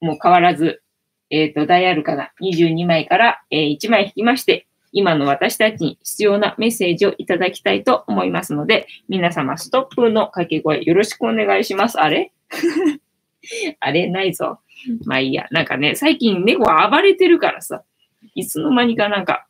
[0.00, 0.82] もう変わらず、
[1.30, 12.00] えっと、ダイアルカナ22枚から、えー、1枚引きまして、今の私たちに必要なメッセージをいただきたいと思いますので、皆様、ストップの掛け声よろしくお願いします。
[12.00, 12.32] あれ？
[13.80, 14.60] あれないぞ。
[15.04, 15.46] まあいいや。
[15.50, 17.82] なんかね、最近猫は暴れてるからさ、
[18.34, 19.46] いつの間にかなんか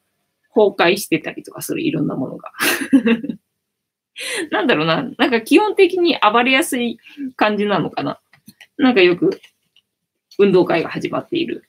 [0.55, 2.53] 崩壊してたりとかするいろんなものが。
[4.51, 5.03] なんだろうな。
[5.19, 6.99] なんか基本的に暴れやすい
[7.37, 8.21] 感じなのかな。
[8.77, 9.41] なんかよく
[10.39, 11.65] 運動会が始まっている。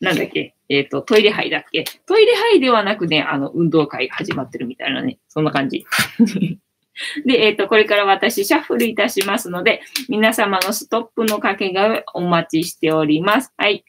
[0.00, 0.54] なんだっけ？
[0.68, 1.84] えっ、ー、と、トイレ杯だっけ？
[2.06, 5.18] トイレ杯ではなくね、あの、運動会が始まってるみたいなね。
[5.28, 5.84] そんな感じ。
[7.24, 13.52] で、えっ、ー、と、これから私、シャッフルいたしますので、皆様のストップの掛けがお待ちしております。
[13.56, 13.84] はい。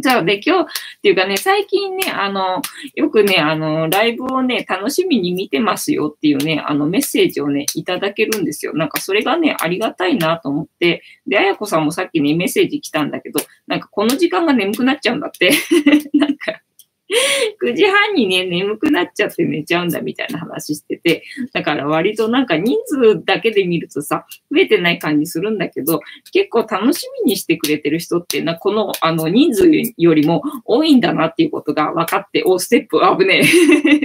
[0.00, 0.64] じゃあで、今日っ
[1.02, 2.62] ていうかね、最近ね、あの、
[2.94, 8.74] よくね、あの、ライブをね、楽しみに見てますよっていうね、あの、メッセージをね、いただけるんですよ。
[8.74, 15.50] なんかそれがね、ありがたいなと思って、で、あやこさんもさっきね、メッセージ来たんだけど、なんかこの時間が眠くなっちゃうんだって。
[16.14, 16.60] なんか、
[17.64, 26.00] 9時半にね、眠くなっちゃって寝ちゃうんだみたいな話してて、だから割となんか人数だけで見るとさ、増えてない感じするんだけど、
[26.32, 33.42] 結構楽しみにしてくれてる人ってな、このあの人数よりも多いんだなっていうことが分かって、お、ステップ危ね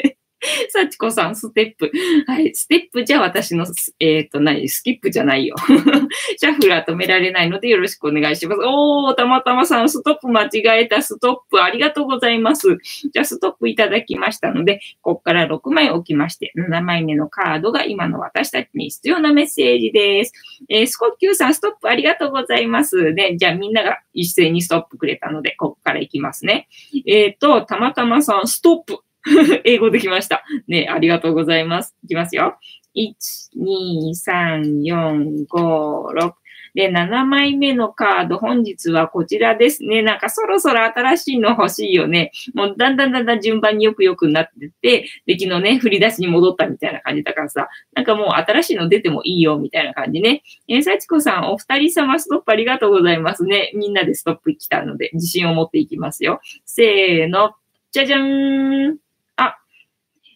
[0.05, 0.22] え。
[0.69, 1.91] 幸子さん、ステップ。
[2.27, 3.65] はい、ステップじゃ私の、
[3.99, 5.55] えっ、ー、と、何スキップじゃないよ。
[6.37, 8.61] シャッフルは止められないのでよろしくお願いします。
[8.63, 12.77] おー、たまたまさん、ストップ間違えた、ストップ、ありがとうございます。
[13.11, 20.33] じゃあ、ストップいただきましたので、ここから6枚置きまして、7枚目のカードが今の私たちに必要なメッセージです。
[20.69, 23.13] えー、スコッキューさん、ストップありがとうございます。
[23.13, 26.67] で、じゃあみんなが一斉にストップくれたので、ここから行きますね。
[27.07, 28.99] えっ、ー、と、たまたまさん、ストップ。
[29.63, 30.43] 英語できました。
[30.67, 31.95] ね、ありがとうございます。
[32.03, 32.57] いきますよ。
[32.95, 33.13] 1、
[33.57, 36.33] 2、3、4、5、6。
[36.75, 40.01] で、7枚目のカード、本日はこちらですね。
[40.01, 42.31] なんかそろそろ新しいの欲しいよね。
[42.55, 50.41] もうだんだんだんだん順番によくよくなってて、で、昨日ね、振り出しに戻ったみたいな感じだからさ、なんかもう新しいの出てもいいよみたいな感じね。
[50.67, 53.71] えー、幸子さん、お二人様ストップありがとうございますね。
[53.75, 56.41] みんなでストップ来たので、自信を持っていきますよ。
[56.65, 57.53] せーの。
[57.91, 59.02] じゃじゃーん。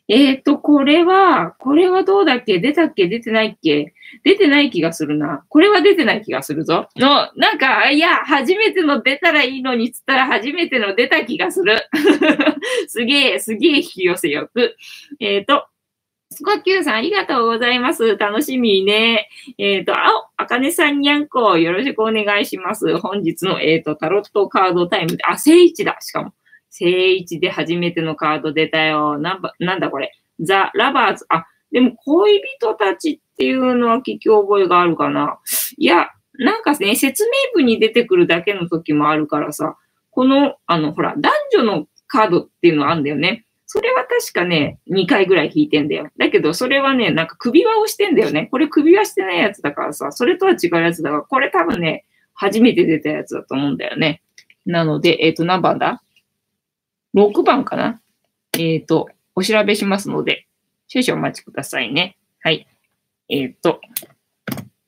[0.09, 2.59] えっ、ー、と、これは、これはどうだっけ？
[2.59, 3.07] 出たっけ？
[3.07, 3.93] 出てないっけ？
[4.23, 5.43] 出てない気がするな。
[5.49, 6.87] これは出てない気がするぞ。
[6.95, 11.89] の、なんか、いや、初めての出たらいいのにっつったら初めての出た気がする。
[12.87, 14.75] すげえ、すげえ引き寄せよく。
[15.19, 15.67] えっ、ー、と、
[16.29, 18.17] スコキューさん、ありがとうございます。
[18.17, 19.29] 楽しみね。
[19.57, 22.97] えっ、ー、と、あお、あかねさんにゃんこ、よろしくお願いします。
[22.97, 26.33] 本日の、えっ、ー、と、タロットカードタイムで、あ、聖一だ、しかも。
[26.79, 29.17] 聖一で初めてのカード出たよ。
[29.17, 30.11] なんなんだこれ。
[30.39, 31.25] ザ・ラバーズ。
[31.29, 35.39] あ、でも恋人たちっていうのは聞き覚えがあるかな。
[35.77, 39.75] いや、なんかね、説明文に出てくるだけの時もあるからさ、
[40.11, 43.45] この、あの、ほら、男女のカードっていうのあんだよね。
[43.65, 46.09] それは確かね、2回ぐらい引いてんだよ。
[46.19, 48.49] だけど、それはね、なんか首輪をしてんだよね。
[48.51, 54.21] これ首輪してないやつだからさ、それとは違うやつだから、これ多分ね、初めて出たやつだと思うんだよね。
[54.67, 56.03] なので、えっ、ー、と、何番だ？
[57.17, 57.99] 6番かな？
[58.53, 60.45] えっ、ー、と、お調べしますので、
[60.87, 62.15] 少々お待ちくださいね。
[62.41, 62.67] はい。
[63.27, 63.81] えっ、ー、と、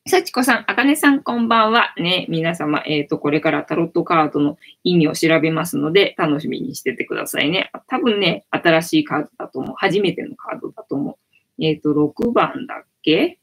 [0.06, 1.96] 幸子さん、あかねさん、こんばんは。
[1.98, 7.72] ね、皆様、えっ、ー、と、これからタロットカードの意味を調べますので、楽しみにしててくださいね。
[7.88, 9.76] 多分ね、新しいカードだと思う。
[9.76, 11.64] 初めてのカードだと思う。
[11.64, 13.40] えっ、ー、と、6番だっけ？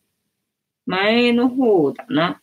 [0.86, 2.40] 前の方だな。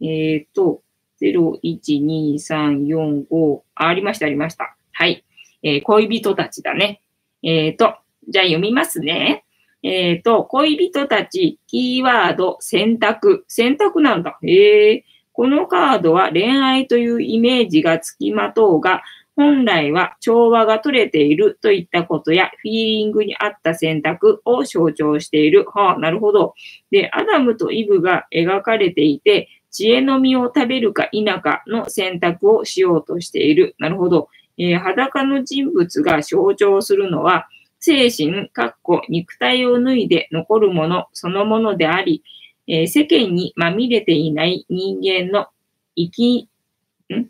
[0.00, 0.82] えっ、ー、と、
[1.22, 4.76] 0、1、2、3、4、5、あ、ありました、ありました。
[4.92, 5.23] はい。
[5.64, 7.00] えー、恋人たちだね。
[7.42, 7.96] えっ、ー、と、
[8.28, 9.44] じゃあ読みますね。
[9.82, 13.44] えっ、ー、と、恋人たち、キーワード、選択。
[13.48, 14.38] 選択なんだ。
[14.42, 15.04] へえ。
[15.32, 19.02] このカードは恋愛というイメージがつきまとうが、
[19.36, 25.66] 本来は調和が取れているといったことや、フィーリングに合った選択を象徴している。
[25.74, 26.54] はあ、なるほど。
[26.90, 33.74] で、アダムとイブが描かれていて、知恵の実を食べるか否かの選択をしようとしている。
[33.78, 34.28] なるほど。
[34.58, 37.46] えー、裸の人物が象徴するのは、
[37.80, 42.22] 精神、かっこ肉体を脱いで残るものそのものであり、
[42.66, 45.48] えー、世間にまみれていない人間の
[45.96, 46.48] 生き、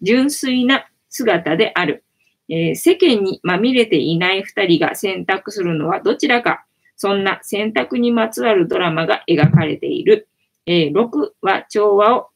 [0.03, 2.05] 純粋な姿である。
[2.49, 6.67] えー、世間にまみれていない二人が選択するのはどちらか。
[6.97, 10.29] そんな選択にまつわるドラマが描かれている。
[10.67, 12.29] えー、6は調和を、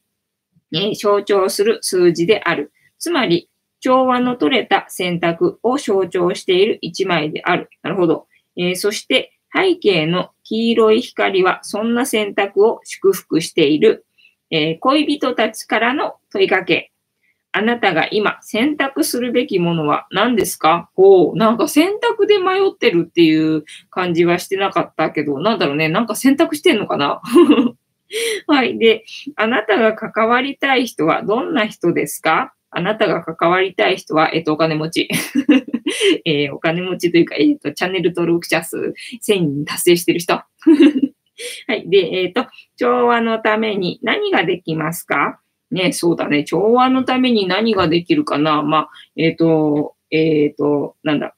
[0.73, 2.71] え象徴する数字である。
[2.99, 3.49] つまり、
[3.79, 7.69] 調和の取れた選択を象徴している一枚である。
[7.83, 8.27] なるほど。
[8.57, 14.05] えー、そして、背景の黄色い光はそんな選択を祝福している。
[14.51, 16.91] えー、恋人たちからの問いかけ。
[17.51, 20.91] あなたが今選択するべきものは何ですか？
[20.95, 25.89] おなんか選択で迷ってるっていう感じはしてなかったけど、なんだろうね。
[25.89, 27.21] なんか選択してんのかな？
[28.45, 28.77] はい。
[28.77, 29.03] で、
[29.35, 32.53] あなたが関わりたい人はどんな人ですか？
[32.71, 35.09] あなたが関わりたい人は、えっと、お金持ち。
[36.25, 38.93] えー、お金持ちというか、えっと、チャンネル登録者数
[39.27, 40.33] 1000人達成してる人。
[41.67, 41.89] はい。
[41.89, 42.45] で、えっと、
[42.77, 45.39] 調和のために何ができますか？
[45.71, 46.43] ね、そうだね。
[46.43, 48.61] 調和のために何ができるかな？
[48.61, 51.35] まあ、えっ、と、えっ、と、なんだ？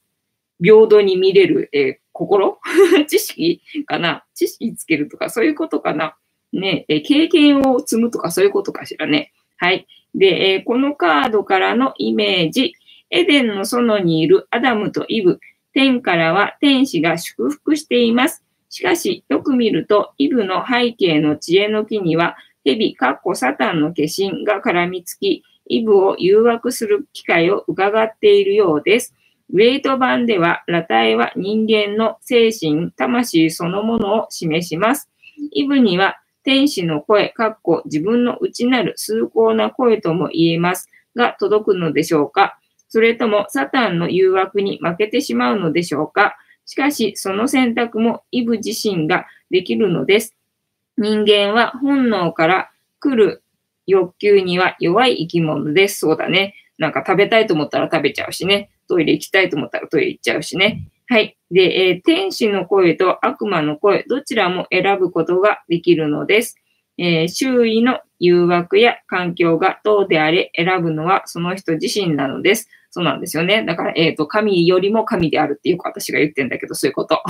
[0.62, 2.58] 平等に見れる、え、心？
[3.08, 4.24] 知識かな？
[4.34, 6.16] 知識つけるとか、そういうことかな？
[6.52, 9.32] ね、え経験を積むとか、そういうことかしらね。
[9.62, 9.86] はい。
[10.12, 12.74] で、えこのカードからのイメージ。
[13.10, 15.38] エデンの園にいるアダムとイブ。
[15.72, 18.42] 天からは天使が祝福しています。
[18.70, 29.14] しかし、よく見ると、イブの背景の知恵の木には、蛇、かっこサタンの化身が絡みつき、イブを誘惑する機会を伺っているようです。
[29.52, 35.08] ウェイト版では、裸体は人間の精神、魂そのものを示します。
[35.52, 42.58] イブには、天使の声、かっこ自分の内なる崇高な声とも言えますが、届くのでしょうか？
[42.88, 46.36] それとも、サタンの誘惑に負けてしまうのでしょうか？
[46.66, 50.36] しかし、その選択もイブ自身ができるのです。
[50.98, 53.42] 人間は本能から来る
[53.86, 56.00] 欲求には弱い生き物です。
[56.00, 56.54] そうだね。
[56.78, 58.70] なんか食べたいと思ったら食べちゃうしね。
[58.88, 60.84] トイレ行きたいと思ったらトイレ行っちゃうしね。
[61.12, 61.36] はい。
[61.50, 66.56] で、えー、天使の声と悪魔の声、どちらも選ぶことができるのです。
[66.96, 72.70] えー、周囲の誘惑や環境がどうであれ選ぶのはその人自身なのです。
[72.88, 73.62] そうなんですよね。
[73.62, 77.22] だから、えっ、ー、と、神よりも神であるっていうか私が言ってんだけど、そういうこと。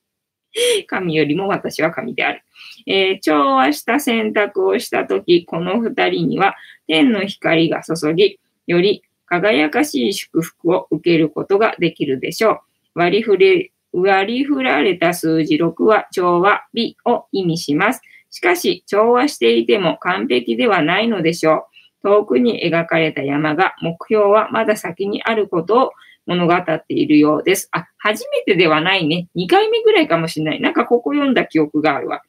[0.86, 2.42] 神よりも私は神である。
[2.86, 6.54] えー、調和した選択をしたとき、この二人には
[6.86, 12.60] 天の光が注ぎ、より輝かしい祝福を受けることができるでしょう。
[12.94, 18.00] 割り振れ、割り振られた数字6は調和美を意味します。
[18.30, 21.66] しかし、調和していても完璧ではないのでしょ
[22.02, 22.08] う。
[22.08, 25.90] 遠くに描かれた山が目標はまだ先にあることを
[26.26, 27.68] 物語っているようです。
[27.72, 29.28] あ、初めてではないね。
[29.36, 30.60] 2回目ぐらいかもしれない。
[30.60, 32.22] なんかここ読んだ記憶があるわ。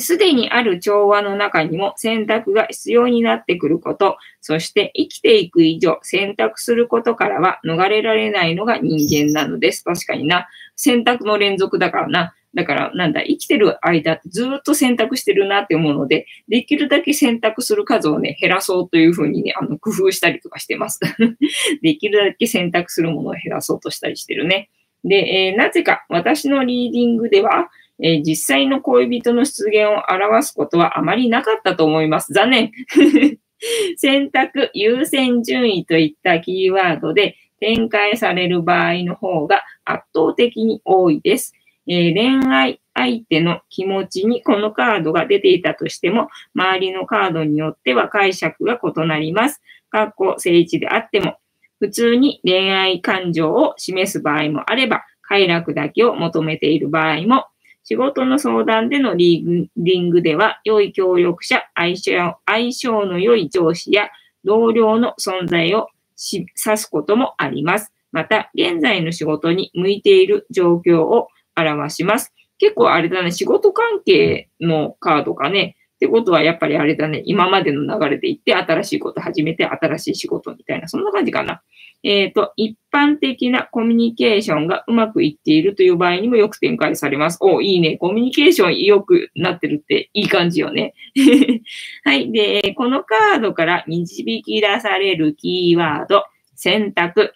[0.00, 9.82] す、で、にある調和の中にも選択が必要になってくること、そして生きていく以上選択することからは逃れられないのが人間なのです。
[9.82, 10.46] 確かにな。
[10.76, 12.34] 選択の連続だからな。
[12.54, 21.00] だから、なんだ、生きてる間ってずっと選択してるなって思うので、できるだけ選択する数をね、減らそうというふうにね、あの、工夫したりとかしてます。
[21.80, 24.68] できるだけ選択するものを減らそうとしたりしてるね。
[25.02, 27.70] で、えー、なぜか私のリーディングでは、
[28.02, 32.32] えー、実際の恋人の出現を表すことはあまりなかったと思います。
[32.32, 32.72] 残念。
[33.96, 41.54] 選択、優先順位といったキーワードで展開される場合の方が圧倒的に多いです。
[41.86, 49.62] えー、恋愛相手の気持ちにこのカードが出ていたとしても、周りのカードによっては解釈が異なります。
[49.90, 51.36] 過去、正位置であっても、
[51.78, 57.46] 普通に恋愛感情を示す場合もあれば、快楽だけを求めている場合も、
[57.84, 62.16] 仕事の相談でのリーディングでは、良い協力者、相性
[62.46, 64.10] 相性の良い上司や
[64.44, 65.88] 同僚の存在を
[66.32, 67.92] 指すこともあります。
[68.12, 72.32] また、現在の仕事に向いている状況を表します。
[72.58, 75.76] 結構あれだね、仕事関係のカードかね。
[76.02, 81.62] ってことはやっぱりあれだね、今までの流れでいって、新しいこと始めて、新しい仕事みたいな、そんな感じかな。
[82.02, 87.38] えっ、ー、と、一般的なコミュニケーションがうまくいっているという場合にもよく展開されます。
[87.40, 87.98] お、いいね。
[87.98, 90.94] コミュニケーション良くなってるっていい感じよね。
[92.02, 92.32] はい。
[92.32, 96.24] で、このカードから導き出されるキーワード、
[96.56, 97.32] 選択。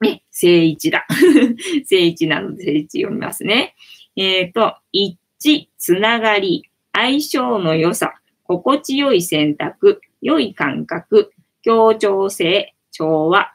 [0.00, 1.06] ね、正位置だ。
[1.84, 3.74] 正位置なので正位置読みますね。
[4.16, 6.67] えっ、ー、と、一致、つながり、
[6.98, 11.30] 相性の良さ、心地よい選択、良い感覚、
[11.62, 13.52] 協調性、調和、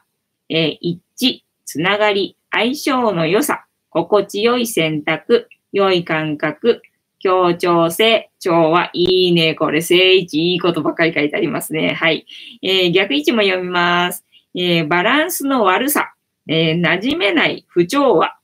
[0.48, 6.80] えー、一致、つながり、相性の良さ、心地よい選択、良い感覚、
[7.18, 9.54] 協調性、調和、いいね。
[9.54, 11.92] これ、正位置、いいことばっかり書いてありますね。
[11.92, 12.24] はい。
[12.62, 14.24] えー、逆位置も読みます。
[14.54, 16.14] えー、バランスの悪さ、
[16.48, 18.38] えー、馴染めない不調和、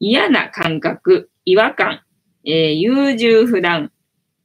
[0.00, 2.00] 嫌な感覚、違和感、
[2.46, 3.92] えー、優柔不断、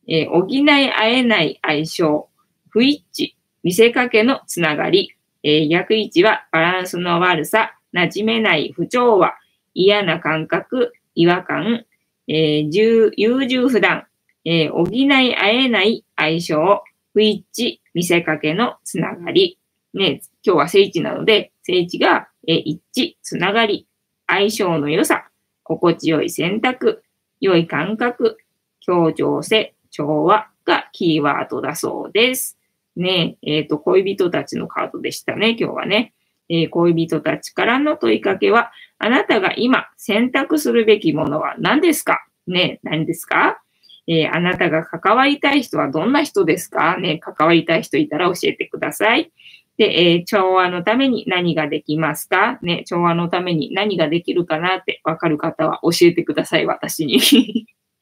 [0.08, 2.30] えー、補い合えない相性、
[2.70, 9.34] 不一致、見せかけのつながり、えー、逆位置はバランスの悪さ、馴染めない不調和、
[9.74, 11.86] 嫌な感覚、違和感、
[12.28, 14.08] えー、優柔不断、
[14.46, 16.84] えー、補い合えない相性、
[17.14, 19.60] 不一致、見せかけのつながり。
[19.94, 23.88] ね、今日は正位置なので、正位置が、えー、一致、つながり、
[24.28, 25.30] 相性の良さ、
[25.64, 27.04] 心地よい選択、
[27.40, 28.38] 良い感覚、
[28.80, 32.58] 協調性、調和がキーワードだそうです。
[32.96, 36.14] ねえ、えっ、ー、と、恋人たちのカードでしたね、今日はね。
[36.50, 42.26] えー、恋人たちからの問いかけは、あなたが今選択するべきものは何ですか？
[42.48, 43.62] ね、何ですか？
[44.08, 46.98] えー、あなたが関わりたい人はどんな人ですか？
[46.98, 49.32] ね、関わりたい人いたら教えてください。
[49.78, 52.60] で、えー、調和のために何ができますか？
[52.62, 57.20] ね、調和のために何ができるかなってわかる方は教えてください、私に。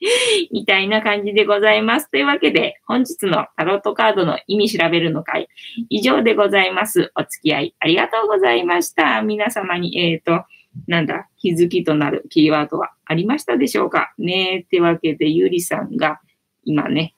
[0.51, 2.09] みたいな感じでございます。
[2.09, 5.47] というわけで、本日のタロットカードの意味調べるの会、
[5.89, 7.11] 以上でございます。
[7.15, 9.21] お付き合いありがとうございました。
[9.21, 10.43] 皆様に、えっ、ー、と、
[10.87, 14.13] なんだ、気づきとなるキーワードはありましたでしょうか？
[14.17, 16.19] ねってわけで、ゆりさんが
[16.63, 17.13] 今ね、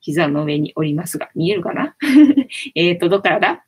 [0.00, 1.94] 膝の上におりますが、見えるかな？
[2.74, 3.64] えっと、どっからだ？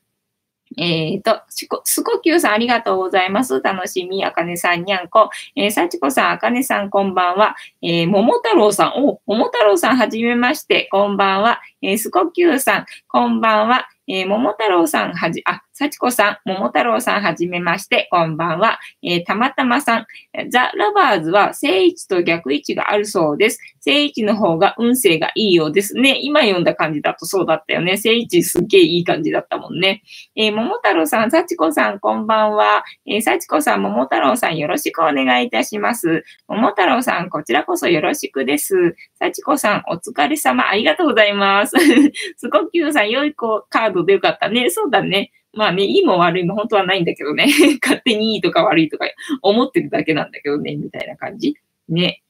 [0.77, 3.61] えっ、ー、と、すこきゅうさんありがとうございます。
[3.61, 5.31] 楽しみ、あかねさんにゃんこ。
[5.55, 7.57] えー、さちこさん、あかねさんこんばんは。
[7.83, 11.61] えー、もも太郎さん、お、ももたろうさんはじめまして、こんばんは。
[11.83, 13.89] えー、すこきゅうさん、こんばんは。
[14.09, 18.79] えー、桃太郎さんはじ、あ、幸子さん、桃太郎さんはじめまして、こんばんは。
[19.03, 20.07] えー、たまたまさん、
[20.51, 23.59] ザ・ラバーズは正位置と逆位置があるそうです。
[23.81, 26.19] 正位置の方が運勢がいいようですね。
[26.23, 27.97] 今読んだ感じだとそうだったよね。
[27.97, 30.03] 正位置すっげえいい感じだったもんね。
[30.37, 32.85] えー、桃太郎さん、幸子さん、こんばんは。
[33.07, 36.25] えー、幸子さん、桃太郎さん、よろしくお願いいたします。
[36.49, 38.95] 桃太郎さん、こちらこそよろしくです。
[39.19, 41.75] 幸子さん、お疲れ様、ありがとうございます。
[42.37, 44.69] すごきゅうさん、良い子カードでよかったね。
[44.69, 45.33] そうだね。
[45.55, 47.47] まあね、いいも悪いも本当はないんだけどね。
[47.83, 49.07] 勝手にいいとか悪いとか
[49.41, 51.57] 思ってるだけなんだけどね、みたいな感じ。
[51.89, 52.23] ね。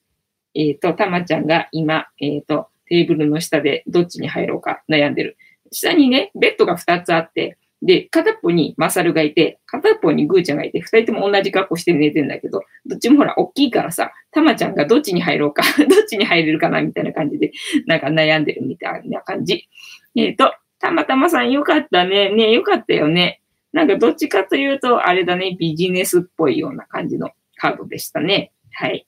[0.54, 5.36] えっ、ー、と、たまちゃんが今、えっ、ー、と、テーブルの下でどっちに入ろうか悩んでる。
[5.72, 17.52] 下にね、ベッドが2つあって、で、片っぽにマサルがいて、片っぽにグーちゃんがいて、二人とも同じ格好して寝てんだけど、どっちもほら、大きいからさ、たまちゃんがどっちに入ろうか、 どっちに入れるかな、みたいな感じで、
[17.86, 19.68] なんか悩んでるみたいな感じ。
[20.16, 22.30] えっ、ー、と、たまたまさんよかったね。
[22.30, 23.40] ね、よかったよね。
[23.72, 28.52] なんかどっちかというと、あれだね、ビジネスっぽいような感じのカードでしたね。
[28.72, 29.06] はい。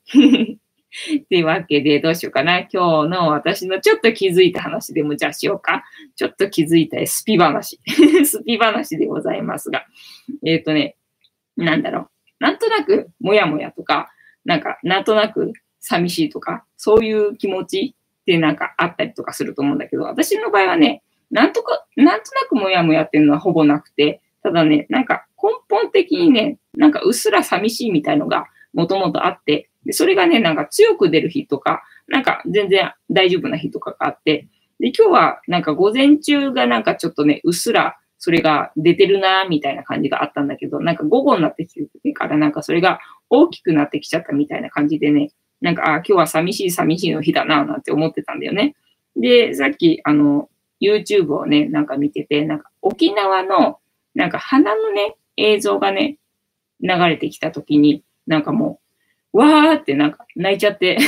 [1.29, 2.61] というわけで、どうしようかな。
[2.61, 5.85] 今日の私のちょっと気づいた話でもじゃあしようか。
[6.17, 7.79] ちょっと気づいたスピ話。
[8.25, 9.85] スピ話でございますが。
[10.45, 10.97] えっ、ー、とね、
[11.57, 12.09] なんだろう。
[12.41, 14.11] なんとなく、もやもやとか、
[14.45, 34.49] なんか、なんとなく寂しいとか、そういう気持ちってなんかあったりとかすると思うんだけど、私の場合はね、なんとか、なんとなくもやもやっていうのはほぼなくて、ただね、なんか根本的にね、なんかうっすら寂しいみたいのがもともとあって、で、それがね、なんか強く出る日とか、なんか全然大丈夫な日とかがあって、
[34.81, 43.01] で、今日はなんか午前中がなんかちょっとね、うっすらそれが出てるなみたいな感じがあったんだけど、なんか午後になってきてからなんかそれが
[43.31, 48.77] 大きくなってきちゃったみたいな感じでね、なんか、あ今日は寂しい寂しいの日だななんて思ってたんだよね。
[49.17, 50.49] で、さっき、あの、
[50.81, 53.81] YouTube をね、なんか見てて、なんか沖縄の、
[54.15, 56.19] なんか花のね、映像がね、
[56.81, 58.81] 流れてきたときに、なんかも
[59.33, 60.99] う、わーってなんか泣いちゃって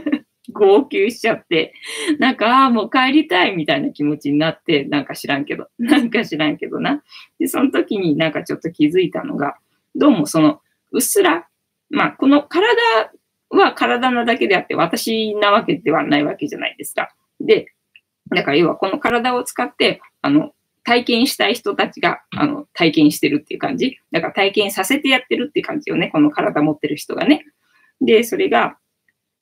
[0.52, 1.74] 号泣しちゃって、
[2.18, 7.02] なんか、あ、もう帰りたいみたいな気持ちになって、なんか知らんけど、 なんか知らんけどな。
[7.38, 9.56] で、その時になんかちょっと気づいたのが、
[9.94, 10.60] どうもその、
[10.92, 11.46] うっすら、
[11.90, 12.76] まあ、この体
[13.50, 17.14] は体なだけであって、私なわけではないわけじゃないですか。
[17.40, 17.72] で、
[18.30, 20.52] だから要はこの体を使って、あの、
[20.82, 23.98] 体験したい人たちが、あの、体験してるっていう感じ。
[24.12, 26.08] だから体験させてやってるって感じよね。
[26.08, 27.44] この体持ってる人がね。
[28.00, 28.78] で、それが、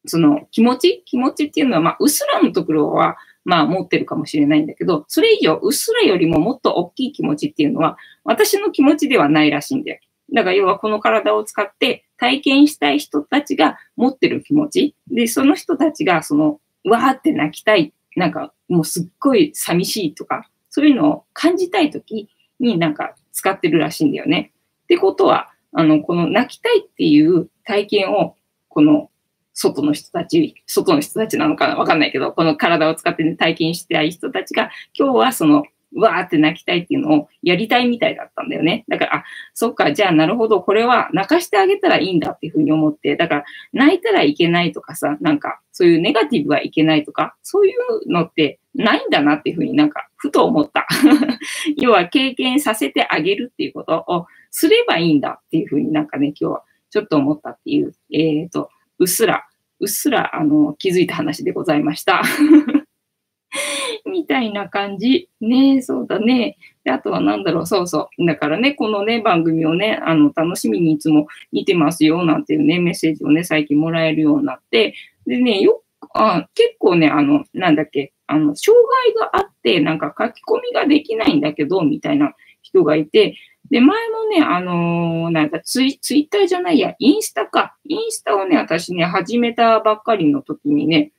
[0.07, 1.03] その気持ち？
[1.07, 10.01] 気持ちっていうのは、まあ、うっすらのところは、まあ、持ってるかもしれないんだけど、それ以上、うっすらよりももっと大きい気持ちっていうのは、私の気持ちではないらしいんだよ。
[10.35, 14.95] だから要はこの体を使って体験したい人たちが持ってる気持ち。
[15.11, 17.95] で、その人たちがその、わーって泣きたい。
[18.17, 20.49] なんかもうすっごい寂しいとか、
[20.79, 22.29] そういうのを感じたいとき
[22.61, 24.53] になんか使ってるらしいんだよね。
[24.85, 28.37] ってことは、あの、この泣きたいっていう体験を、
[28.69, 29.11] この
[29.55, 35.65] 外の人たち、外の人たちなのかなわかんないけど、この体を使って、体験したい人たちが、今日はその
[35.97, 38.85] わーって泣きたいっていうのをやりたいみたいだったんだよね。
[38.89, 39.25] だから、あ、
[39.55, 50.87] そっか、じゃあなるほど、これは泣かしてあげたらいいんだっていうふうに思って、だから泣いたらいけないとかさ、なんかそういうネガティブはいけないとか、そういうのってないんだなっていうふうになんか、ふと思った。
[51.77, 58.71] 要は経験させてあげるっていうことをすればいいんだっていうふうになんかね、今日はちょっと思ったっていう、えっ、ー、と、
[59.01, 59.45] うっすら、
[59.81, 62.23] うっすら、あの、気づいた話でございました。
[64.07, 65.29] みたいな感じ。
[65.41, 66.57] ねそうだね。
[66.85, 68.27] で、あとは何だろう、そうそう。
[68.27, 74.95] だからね、このね、番組をね、あの、楽しみにいつも見てますよ、なんていうね、メッセージをね、最近もらえるようになって、
[75.27, 75.83] でね、よ
[76.15, 83.37] あ結構ね、あの、なんだっけ、あの、障害があって、なんか書き込みができないんだけど、みたいな人がいて、
[83.71, 87.77] で、前もね、あのー、なんかツイ、ツイッターじゃないや、インスタか。
[87.85, 91.13] インスタをね、私ね、始めたばっかりの時にね、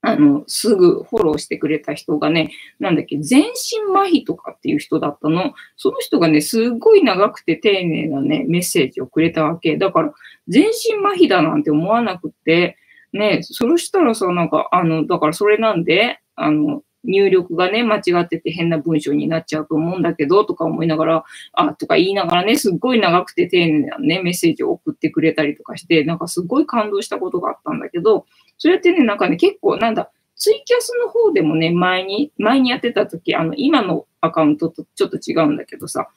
[0.00, 5.54] あの、すぐフォローしてくれた人がね、なんだっけ、全身麻痺とかっていう人だったの。
[5.76, 9.76] その人がね、すっごい長くて丁寧なね、メッセージをくれたわけ。
[9.76, 10.12] だから、
[10.46, 12.76] 全身麻痺だなんて思わなくて、
[13.14, 28.26] ね、それしたらさ、なんか、あの、だからそれなんで、あの、入力がね、間違ってて変な文章になっちゃうと思うんだけど、とか思いながら、あ、とか言いながらね、すっごい長くて丁寧なね、メッセージを送ってくれたりとかして、なんかすごい感動したことがあったんだけど、
[28.58, 36.08] それってね、なんかね、結構なんだ、ツイキャスの方でもね、前に、前にやってた時、あの、今のアカウントとちょっと違うんだけどさ、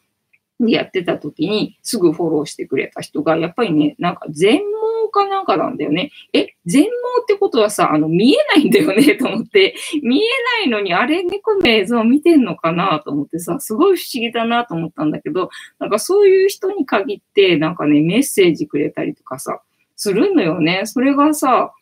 [0.60, 4.62] でやってた時にすぐフォローしてくれた人が、やっぱりね、なんか全
[5.08, 6.12] 盲かなんかなんだよね。
[6.34, 6.90] え、全盲
[7.22, 10.28] ってことはさ、あの、見えないんだよね、 と思って、見え
[10.62, 15.50] ないのに、あれ、猫の映像見てんのかなと思ってさ、すごい不思議だなと思ったんだけど、
[15.80, 19.62] なんかそういう人に限って、なんかね、メッセージくれたりとかさ、
[19.96, 20.82] するのよね。
[20.86, 21.74] それがさ、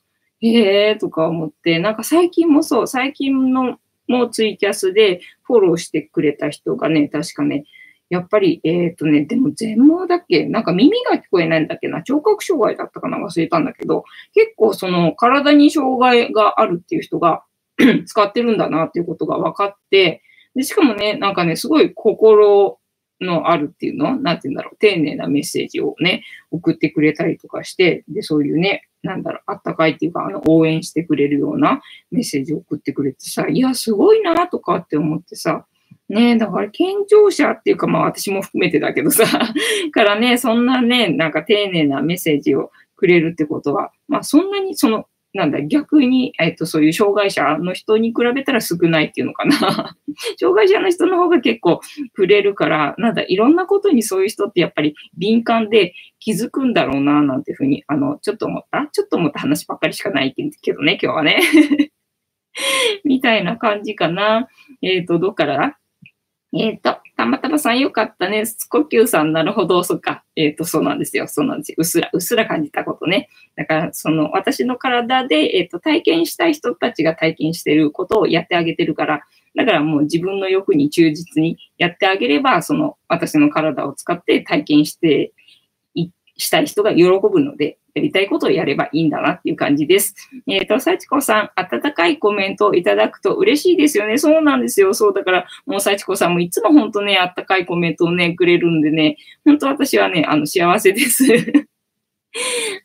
[0.42, 7.66] へえーとか思って、なんか最近もそう、最近のもうツイキャスでフォローしてくれた人がね、確かね、
[8.10, 10.46] やっぱり、えっ、ー、とね、でも全盲だっけ？
[10.46, 12.04] なんか耳が聞こえないんだっけな？
[12.04, 13.18] 聴覚障害だったかな？
[13.18, 14.04] 忘れたんだけど、
[14.34, 17.44] 結構その体に障害があるっていう人が
[18.06, 20.22] 使ってるんだなっていうことが分かって、
[20.56, 22.80] で、しかもね、なんかね、すごい心
[23.22, 24.16] のあるっていうの？
[24.18, 31.82] なんて言うんだろう、丁寧なメッセージをね、送ってくれたりとかして、で、そういうね、なんだろう、あったかいっていうか、あの、応援してくれるような
[32.12, 35.66] メッセージを送ってくれてさ、いや、すごいなとかって思ってさ、
[36.10, 39.26] ねだから健常者っていうか、まあ私も含めてだけどさ、
[39.92, 49.98] からね、そんなね、なんか丁寧なメッセージをくれるってことは、まあそんなにその、なんだ、逆に、えっと、そういう障害者の人に比べたら少ないっていうのかな。
[50.40, 51.82] 障害者の人の方が結構
[52.16, 58.88] 触れるから、なんだ、いろんなことにそういう人ってやっぱり敏感で気づくんだろうな、なんていうふうに、あの、ちょっと思った？
[58.94, 61.40] ちょっと思った話ばっかりしかないけどね、今日はね。
[63.04, 64.48] みたいな感じかな。
[64.82, 65.78] えっ、ー、と、どっから？
[66.54, 68.44] えっ、ー、と、たまたまさんよかったね。
[68.70, 70.24] 呼吸さん、なるほど、そっか。
[70.36, 71.28] えっ、ー、と、そうなんですよ。
[71.28, 71.76] そうなんですよ。
[71.80, 73.30] うっすら、うっすら感じたことね。
[73.56, 79.22] だから、その、私の体で、えっ、ー、と、体験したい人たちが体験してることをやってあげてるから、
[79.56, 85.34] だからもう自分の欲に忠実にやってあげれば、その、私の体を使って体験して
[85.94, 90.16] いしたい人が喜ぶので、やりたいことをやればいいんだなっていう感じです。
[90.48, 94.18] えっ、ー、と、幸子さん、温かいコメントをいただくと嬉しいですよね。
[94.18, 94.94] そうなんですよ。
[94.94, 99.16] そう、だから、もう幸子さんもいつも本当ね、温かいコメントをね、くれるんでね、
[99.46, 101.24] 本当私はね、あの、幸せです。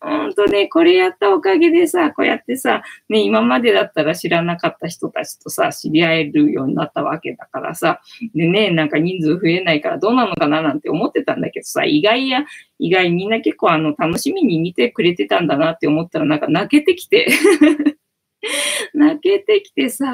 [0.01, 8.01] ほんとね、これやったおかげでさ、こうやってさ、ね、今までだったら知らなかった人たちとさ、知り合えるようになったわけだからさ、
[8.35, 12.45] でね、なんか人数増えないからどうなのかななんて思ってたんだけどさ、意外や、
[12.79, 17.27] 意外みんな結構あの、楽しみに見てくれてたんだなって思ったらなんか泣けてきて
[18.95, 20.07] 泣けてきてさ、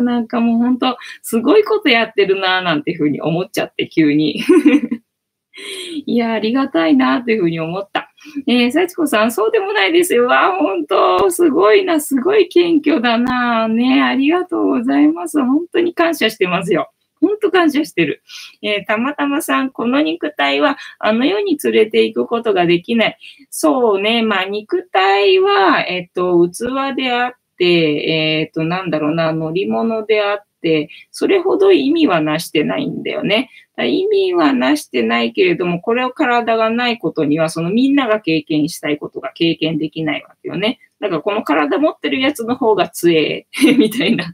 [0.00, 4.42] なんかもうほんと、すごいことやってるななんていうふうに思っちゃって、急に
[6.06, 8.09] いや、ありがたいなというふうに思った。
[8.46, 10.26] えー、幸子さん、そうでもないですよ。
[10.26, 13.68] わ、本当すごいな、すごい謙虚だな。
[13.68, 15.42] ね、ありがとうございます。
[15.42, 16.90] 本当に感謝してますよ。
[17.20, 18.22] 本当感謝してる。
[18.62, 23.18] えー、たまたまさん、この肉体はあの世に連れて行くことができない。
[23.50, 33.50] そうね、まあ肉体は、えっ、と、器であって、えっ、と、なんだろうな、乗り物であって、それほど意味はなしてないんだよね。
[33.84, 40.78] 意味はなしてないけれども、これを体がないことには、そのみんなが経験したいことが経験できないわけよね。
[41.00, 43.46] だからこの体持ってるやつの方が強え、
[43.78, 44.32] みたいな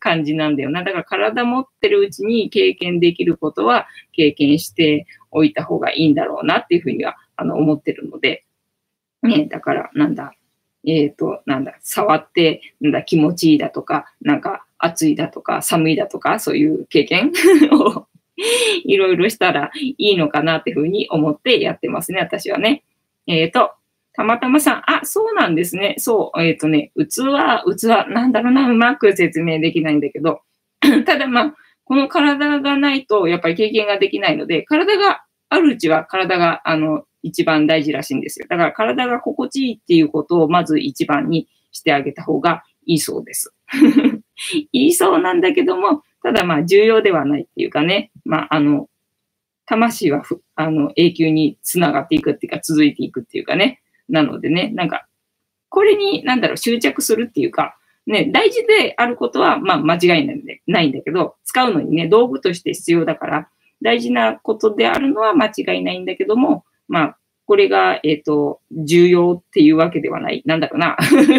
[0.00, 0.82] 感じなんだよな。
[0.82, 8.44] だから体持ってるうちに経験できることは経験しておいた方がいいんだろうなっていうふうにはあの思ってるので、
[9.22, 10.32] ね、だからなんだ、
[10.86, 17.30] えっ、ー、と、なんだ、触って、なんだ、気持ちいいだとか、なんか暑いだとか寒いだとか、そういう経験
[17.72, 18.06] を
[18.84, 22.84] いろいろしたらいいのかなっていうふうに思ってやってますね、私はね。
[23.26, 23.72] えっ、ー、と、
[24.12, 25.94] たまたまさん、あ、そうなんですね。
[25.98, 27.22] そう、えっ、ー、とね、器、
[27.76, 30.40] 器、なんだろうな、うまく説明できないんだけど、
[31.06, 38.46] ただまあ、この体がないと、やっぱり経験ができないので、体があるうちは体が、あの、一番大事らしいんですよ。
[38.48, 43.54] だから体が心地いいっていうことをまず一番にしてあげた方がいいそうです。
[44.72, 48.88] いいそうなんだけども、ただまあ重要ではないっていうかね、まああの、
[49.66, 53.80] 魂はふあの永久につながっていくっていうか続いていくっていうかね。
[54.08, 55.06] なのでね、なんか、
[55.68, 63.48] これに、なんだろう、執着するっていうか、ね、大事であることは、まあ間違いないんでないんだけど、使うのにね、道具として必要だから、
[63.82, 70.42] 大事なことであるのは間違いないんだけども、まあ、これが、えっ、ー、と、重要っていうわけではない。
[70.44, 70.98] なんだかな。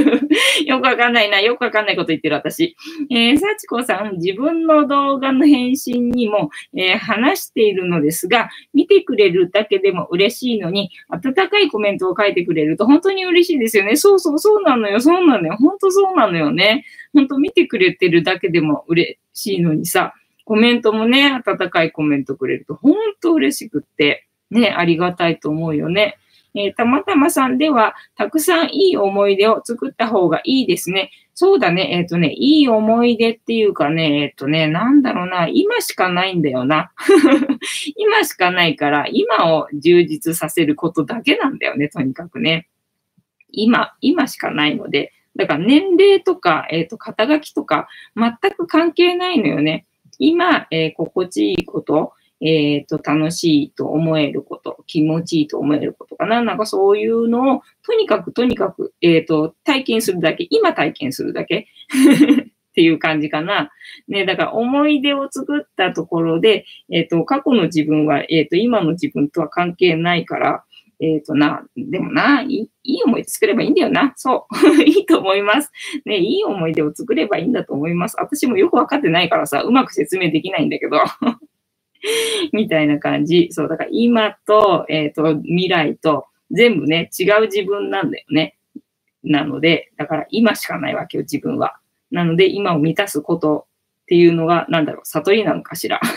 [0.66, 1.40] よくわかんないな。
[1.40, 2.76] よくわかんないこと言ってる私。
[3.12, 13.96] えー、幸子さん、自分の動画の返信にも、えー、話しているのですが、見てくれるだけでも嬉しいのに、温かいコメントを書いてくれると本当に嬉しいですよね。
[13.96, 15.00] そうそう、そうなのよ。
[15.00, 15.58] そうなのよ。
[15.58, 16.86] 本当そうなのよね。
[17.14, 24.26] 本当見てくれてるだけでも嬉しいのにさ、コメントもね、温かいコメントくれると本当嬉しくって。
[24.52, 26.18] ね、ありがたいと思うよね。
[26.56, 31.12] えー、たまたまさんでは、たくさんいい思い出を作った方がいいですね。
[31.36, 31.90] そうだね。
[31.92, 36.92] えっ、ー、とね、いい思い出っていうかね、えっ、ー、とね、なんだろうな、今しかないんだよな。
[37.96, 42.68] 今しかないから、今を充実させることだけなんだよね、とにかくね。
[43.52, 45.14] 今、今しかないので。
[45.36, 49.86] だから年齢とか、えっ、と、肩書きとか、全く関係ないのよね。
[50.18, 52.12] 今、え心地いいこと、
[52.42, 56.42] えっ、ー、と、楽しいと思えること、気持ちいいと思えることかな。
[56.42, 61.68] なんかそういうのを、とにかくとにかく、えっ、ー、と、体験するだけ、今体験するだけ
[62.70, 63.72] っていう感じかな。
[64.08, 70.64] ね、だから思い出を作ったところで、えっ、ー、と、過去の自分は、えっ、と、今の自分とは関係ないから、
[71.02, 74.14] えっ、とな、でもな、いい思い出作ればいいんだよな。
[74.18, 74.84] そう。
[74.84, 75.72] いいと思います。
[76.06, 78.18] ね、いい思い出を作ればいいんだと思います。
[78.20, 80.98] 私もよくわかってないからさ、うまく説明できないんだけど。
[82.54, 83.50] みたいな感じ。
[83.52, 88.58] そう、だから今と、えっ、ー、と、未来と、全部ね、違う自分なんだよね。
[89.24, 91.78] なので、だから今しかないわけよ、自分は。
[92.12, 93.68] なので、今を満たすこと
[94.04, 96.00] っていうのが、なんだろう、悟りなのかしら。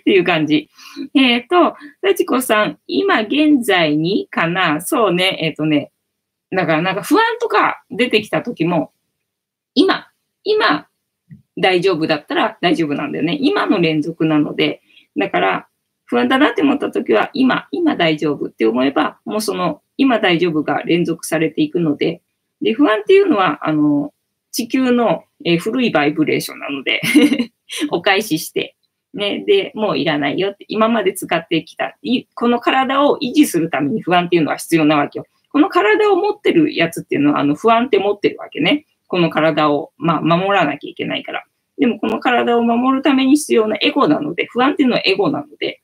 [0.00, 0.68] っていう感じ。
[1.14, 4.80] えっ、ー、と、幸子さん、今現在にかな？
[4.80, 5.92] そうね、えっ、ー、とね、
[6.50, 8.92] だからなんか不安とか出てきた時も、
[9.74, 10.08] 今、
[10.42, 10.88] 今、
[11.60, 13.38] 大丈夫だったら大丈夫なんだよね。
[13.40, 14.82] 今の連続なので、
[15.16, 15.68] だから
[16.04, 22.22] 不安だなって思った時は今、今大丈夫って思えば、もうその今大丈夫が連続されていくので、
[22.62, 24.12] で、不安っていうのは、あの、
[24.52, 27.00] 地球の、え古いバイブレーションなので
[27.90, 28.76] お返しして、
[29.14, 31.96] ね、で、もういらないよって、今まで使ってきた、
[32.34, 35.24] この体を維持するために不安っていうのは必要なわけよ。
[35.52, 38.86] この体を持ってるやつっていうのは、あの、不安って持ってるわけね。
[39.08, 41.44] この体を、まあ、守らなきゃいけないから。
[41.80, 45.80] でもこの体を守るために必要なエゴなので、不安っていうのはエゴなので、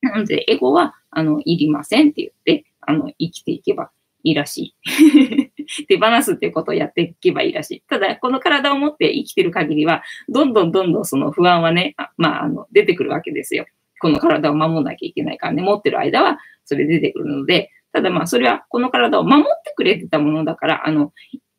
[0.00, 3.90] なので、エゴは、あの、いりませんって言って、あの、生きていけば
[4.22, 5.52] いいらしい。
[5.88, 7.82] 手放すっていうことをやっていけばいいらしい。
[7.88, 13.66] ただ、この体を持って生きてる限りは、どんどんどんどんその不安はね、あまあ、あの、出てくるわけですよ。
[13.98, 21.12] この体を守んなきゃいけないからね、持ってる間はそれ出てくるので、ただまあ、それはこの体を守ってくれてたものだから、あの、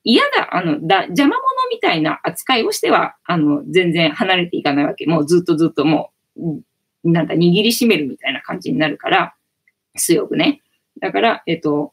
[0.09, 5.05] 嫌だ、あの、だ、邪魔者みたいな扱いをしては、あの、全然離れていかないわけ。
[5.05, 6.61] もうずっとずっともう、
[7.03, 9.35] なんだ、握りしめるみたいな感じになるから、
[9.97, 10.61] 強くね。
[11.01, 11.91] だから、えっと、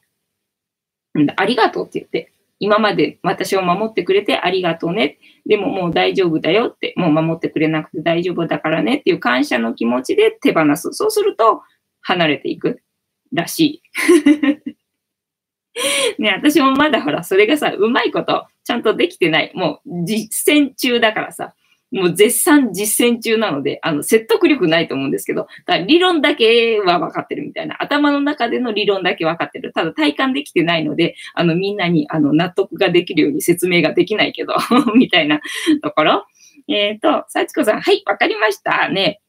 [1.35, 5.17] ありがとうって言って、今まで私を守ってくれてありがとうね。
[5.45, 10.93] でももう大丈夫だよって、もう守ってくれなくて大丈夫だからねっていう感謝の気持ちで手放す。
[10.93, 11.63] そうすると
[11.99, 12.81] 離れていく
[13.33, 13.83] らしい。
[16.19, 19.51] ね、私もまだほら、それがさ、うまいこと、ちゃんとできてない。
[19.53, 21.53] もう、実践中だからさ、
[21.91, 27.81] もう絶賛実践中なので、あの、説得力ないと思うんですけど、だ理論だけは分かってるみたいな。
[27.81, 29.71] 頭の中での理論だけ分かってる。
[29.71, 34.55] ただ体感できてないので、あの、みんなに、あの、納得ができるように説明ができないけど
[34.95, 35.39] みたいな
[35.83, 36.25] ところ。
[36.67, 39.21] えっ、ー、と、幸子さん、はい、わかりましたね。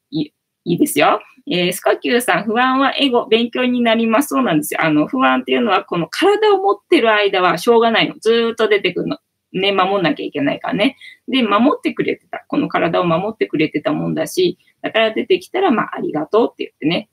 [0.66, 1.20] いいですよ。
[1.48, 4.30] えー、スカキューさん、不安はエゴ、勉強になります。
[4.30, 4.82] そうなんですよ。
[4.82, 8.16] あの、不安っていうのは、この体を持ってる間はしょうがないの。
[8.18, 9.18] ずっと出てくるの。
[9.52, 10.96] ね、守んなきゃいけないからね。
[11.28, 12.44] で、守ってくれてた。
[12.48, 17.08] この体を守ってくれてたもんだし、だから出てきたら、まあ、ありがとうって言ってね。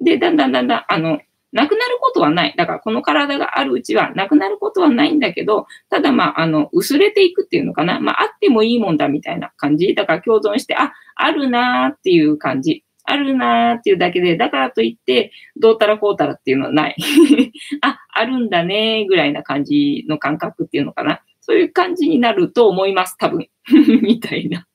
[0.00, 1.20] で、だんだんだんだん、あの、
[1.52, 2.54] なくなることはない。
[2.56, 7.98] だからこの体があるうちはなくなることはないんだけど、ただまあ、あの、薄れていくっていうのかな。
[8.00, 9.94] まあ、あってもいいもんだみたいな感じ。
[9.94, 12.84] だから共存して、あ、あるなーっていう感じ。
[13.04, 16.96] あるなーっていうだけで、だからといって、どうたらこうたらっていうのはない。
[17.82, 21.20] あ、あるんだねーぐらいな感じの感覚っていうのかな。
[21.40, 23.48] そういう感じになると思います、多分。
[24.02, 24.66] みたいな。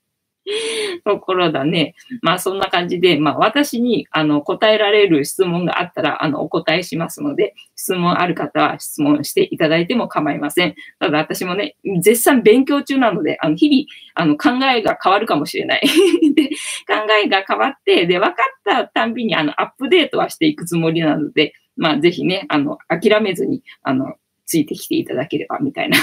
[1.05, 1.95] ところだね。
[2.21, 10.75] まあそんな感じで、まあ私にあの答えられる質問があったらあのお答えしますので、質問ある方は質問していただいても構いません。
[10.99, 13.85] ただ私もね、絶賛勉強中なので、あの日々
[14.15, 15.81] あの考えが変わるかもしれない。
[16.35, 16.49] で、
[16.87, 25.97] 考えが変わって、で、分かったたんびにあのアップデートはしていくつもりなので、まあぜひね、あの諦めずに、あの、ついてきていただければみたいな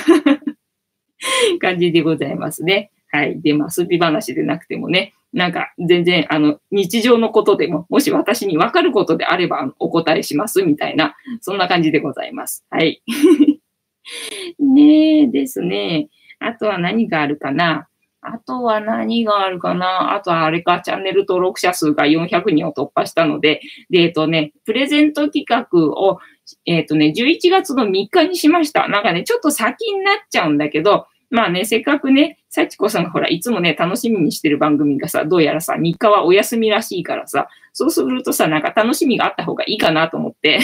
[1.61, 2.91] 感じでございますね。
[3.17, 3.41] はい。
[3.41, 12.67] で、まあ、遊び話でなくてもね、なんか全然、あの、日常のことでも、もし私にわかることであればお答えしますみたいな、そんな感じでございます。
[12.69, 13.03] はい。
[14.61, 16.09] ねえですね。
[16.41, 17.89] あとは何があるかな？
[18.21, 20.15] あとは何があるかな？
[20.15, 25.67] あとはあれか、チャンネル登録者数が400人を突破したので、で、えっとね、プレゼント企画
[25.99, 26.19] を、
[26.67, 28.89] えっとね、11月の3日にしました。
[28.89, 40.61] なんかね、ちょっと先になっちゃうんだけど、まあね、せっかくね、幸子さんがほら、いつもね、楽しみにしてる番組がさ、どうやらさ、3日はお休みらしいからさ、そうするとさ、なんか楽しみがあった方がいいかなと思って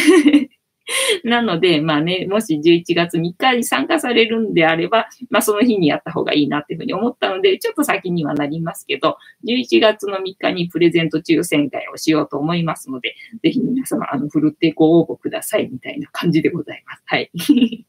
[1.23, 17.03] なので、まあね、もし11月3日に参加されるんであれば、まあその日にやった方がいいなっていうふうに思ったので、ちょっと先にはなりますけど、11月の3日にプレゼント抽選会をしようと思いますので、ぜひ皆様、あの、ふるってご応募くださいみたいな感じでございます。
[17.07, 17.31] はい。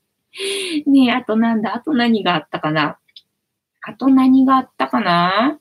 [0.87, 1.75] ねえ、あとなんだ？
[1.75, 2.97] あと何があったかな？
[3.83, 5.59] あと何があったかな？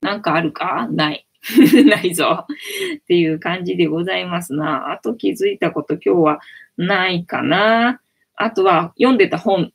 [0.00, 0.88] なんかあるか？
[0.90, 1.26] ない。
[1.86, 2.46] ないぞ。
[2.48, 4.90] っていう感じでございますな。
[4.92, 6.40] あと気づいたこと今日は
[6.76, 8.00] ないかな。
[8.34, 9.72] あとは読んでた本。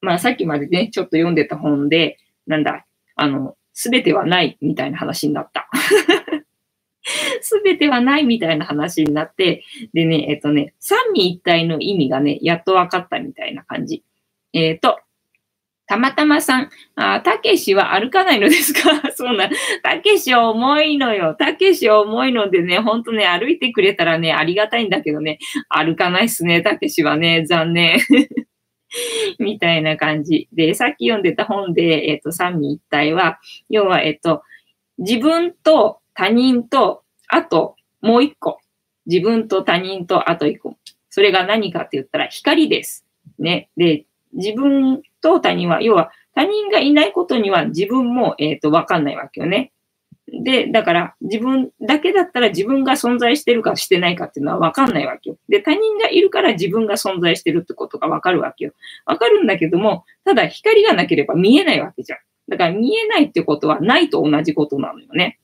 [0.00, 5.68] まあさっきまでね、ちょっと読んでた本で、なんだ、あの、すべてはないみたいな話になった。
[7.40, 9.62] すべてはないみたいな話になって、
[9.92, 14.02] でね、えっとね、三位一体の意味がね、やっと分かったみたいな感じ。
[14.52, 14.98] えっ、ー、と、
[15.86, 18.90] たまたまさん、あ、たけしは歩かないのですか？
[19.14, 19.48] そうな、
[19.82, 21.34] たけし重いのよ。
[21.34, 27.98] たけし重いのでね、ほんとね、歩いてくれたらね、ありがたいんだけどね、歩かないっすね、たけしはね、残念。
[29.38, 30.48] みたいな感じ。
[30.52, 34.42] で、さっき読んでた本で、えっ、ー、と、三位一体は、要は、えっ、ー、と、
[34.98, 38.58] 自分と他人とあと、もう一個。
[39.06, 40.76] 自分と他人とあと一個。
[41.10, 43.04] それが何かって言ったら光です。
[43.38, 43.68] ね。
[43.76, 49.72] で、自分と他人は、要は他人がいないことには自分も、えっ、ー、と、わかんないわけよね。
[50.28, 55.36] で、だから自分だけだったら自分が存在してるかしてないかっていうのはわかんないわけよ。
[55.48, 58.72] で、他人がいるから自分が存在してるってことがわかるわけよ。
[59.04, 62.18] わかるんだけども、ただ光がなければ見えないわけじゃん。
[62.48, 65.38] だから見えないってことはないと同じことなのよね。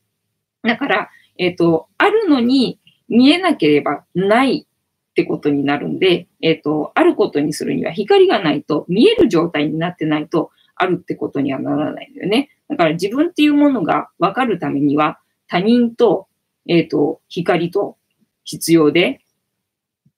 [0.63, 4.67] だから、えっ、ー、と、あるのに見えなければない
[5.13, 12.49] ってことになるんで、えっ、ー、と、あることにするには光がないと見える状態になってないとあるってことにはならないんだよね。
[12.69, 16.29] だから自分っていうものが分かるためには他人と、
[16.67, 17.99] えっ、ー、と、光と
[18.45, 19.21] 必要で、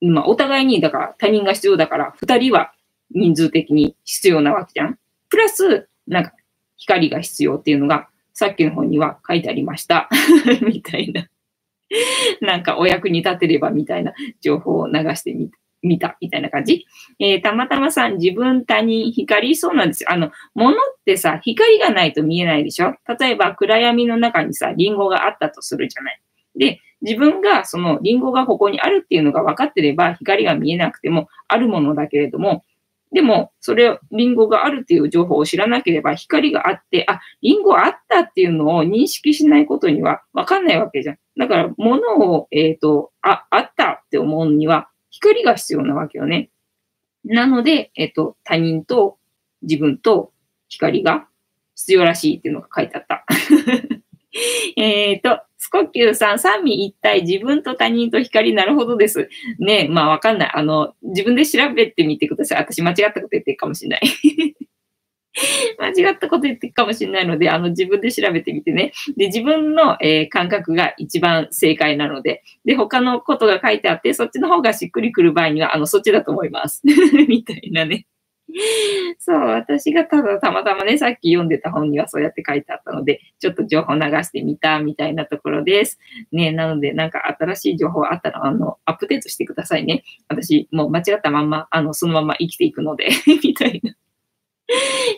[0.01, 2.73] まあ、お互いに、だから他人が必要だから、二人は
[3.11, 4.99] 人数的に必要なわけじゃん。
[5.29, 6.33] プラス、なんか、
[6.77, 10.09] 光が必要っていうのがさっきの本には書いてありました。
[10.63, 11.29] みたいな。
[12.41, 15.51] なんかお役に立てればみたいな情報を流してみ
[15.83, 16.87] 見たみたいな感じ。
[17.19, 20.11] えー、たまたまさん、自分、他人、光、そうなんですよ。
[20.13, 22.95] あの、物ってさ、光がないと見えないでしょ？
[23.21, 26.21] 例えば、暗闇の中にさ、リンゴがあったとするじゃない。
[26.57, 32.65] で、自分がそのリンゴがここにあるっていうのが分かってれば、光が見えなくてもあるものだけれども、
[33.15, 41.19] でも、それ、リンゴがあるっていう情報を知らなければ、光があって、あ、リンゴあったっていうのを認識しないことにはわかんないわけじゃん。
[41.39, 46.51] だから、物を、えっ、ー、と、あ、あったって思うには、光が必要なわけよね。
[47.25, 49.17] なので、えっ、ー、と、他人と
[49.63, 50.33] 自分と
[50.69, 51.29] 光が
[51.77, 53.25] 必要らしいっていうのが書いてあった。
[54.77, 59.31] えっと、スコキューさん、三味一体、自分と他人と光、なるほどです。
[59.59, 60.51] ねまあわかんない。
[60.53, 62.59] あの、自分で調べてみてください。
[62.59, 64.01] 私間違ったこと言ってるかもしれない。
[65.81, 68.93] 間違ったこと言ってるかもしれないので、あの、自分で調べてみてね。
[69.17, 76.83] で、自分の、えー、感覚が一番正解なので、で、他のことが書いてあって、そっちの方がしっくりくる場合には、あの、そっちだと思います。
[77.27, 78.07] みたいなね。
[79.19, 85.99] そう、私がただたまたまね、さっき読んでた本にはそうやって書いてあったので、ちょっと情報流してみたみたいなところです。
[86.31, 90.05] ね、なので、なんか新しい情報あったら、あの、アップデートしてくださいね。
[90.29, 93.09] 私、もう間違ったまんま、あの、そのまま生きていくので
[93.43, 93.95] みたいな。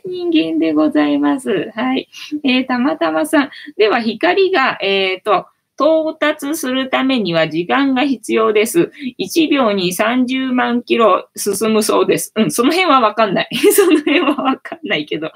[0.04, 1.70] 人間でございます。
[1.74, 2.08] はい。
[2.42, 3.50] えー、たまたまさん。
[3.76, 5.46] では、光が、えっ、ー、と、
[5.78, 8.90] 到達するためには時間が必要です。
[9.18, 12.32] 1秒に30万キロ進むそうです。
[12.36, 13.48] うん、その辺はわかんない。
[13.72, 15.30] その辺はわかんないけど。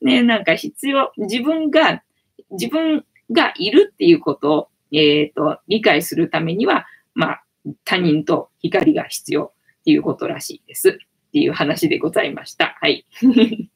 [0.00, 2.02] ね、なんか必要、自分が
[2.50, 7.44] 自分がいるっていうことを、えっ、ー、と、理解するためには、まあ、
[7.84, 9.44] 他人と光が必要
[9.80, 10.90] っていうことらしいです。
[10.90, 12.76] っていう話でございました。
[12.80, 13.06] はい。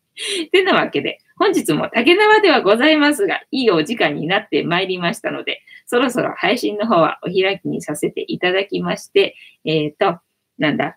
[0.52, 10.20] てなわけで、本日も竹縄ではございますが、いいお時間になってまいりましたので、そろそろ配信の方はお開きにさせていただきまして、えっ、ー、と、
[10.58, 10.96] なんだ、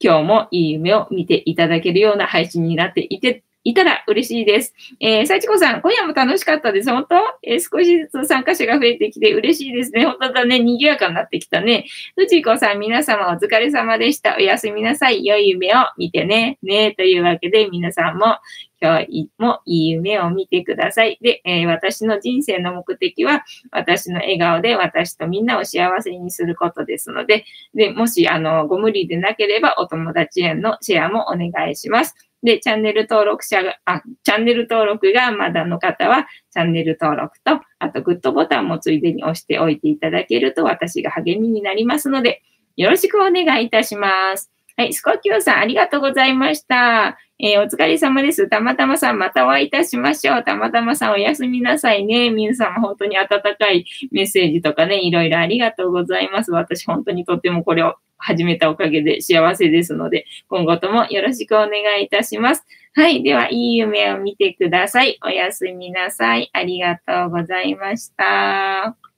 [0.00, 4.74] 今日もいい夢を見ていただけるような配信になっていて、いたら嬉しいです。
[5.00, 6.90] えー、幸子さん、今夜も楽しかったです。
[6.90, 7.16] 本当？
[7.42, 10.04] えー、少しずつ参加者が増えてきて嬉しいですね。
[10.04, 10.58] 本当だね。
[10.58, 11.86] 賑やかになってきたね。
[12.14, 14.36] 藤子さん、皆様お疲れ様でした。
[14.36, 15.24] おやすみなさい。
[15.24, 16.58] 良い夢を見てね。
[16.62, 18.36] ねというわけで、皆さんも
[18.84, 21.18] 今日もいい夢を見てください。
[21.22, 32.14] で、えー、私の人生の目的は、私の笑顔で私とみんなを幸せにすることですので、で、もし、あの、ご無理でなければ、お友達へのシェアもお願いします。
[32.42, 42.42] で、チャンネル登録者が、あ、チャンネル登録がまだの方は、チャンネル登録と、あとグッドボタンもついでに押しておいていただけると私が励みになりますので、
[42.76, 44.50] よろしくお願いいたします。
[44.76, 47.16] はい、スコキューさん、ありがとうございました。
[47.38, 48.48] えー、お疲れ様です。
[48.48, 50.44] たまたまさん、またお会いいたしましょう。
[50.44, 52.30] たまたまさん、おやすみなさいね。
[52.30, 56.50] 皆様、本当に温かいメッセージとかね、いろいろありがとうございます。
[56.50, 62.64] 私、本当にとってもこれを始めたおかげで幸せですので、今後ともよろしくお願いいたします。
[62.94, 63.22] はい。
[63.22, 65.18] では、いい夢を見てください。
[65.24, 66.50] おやすみなさい。
[66.52, 69.13] ありがとうございました。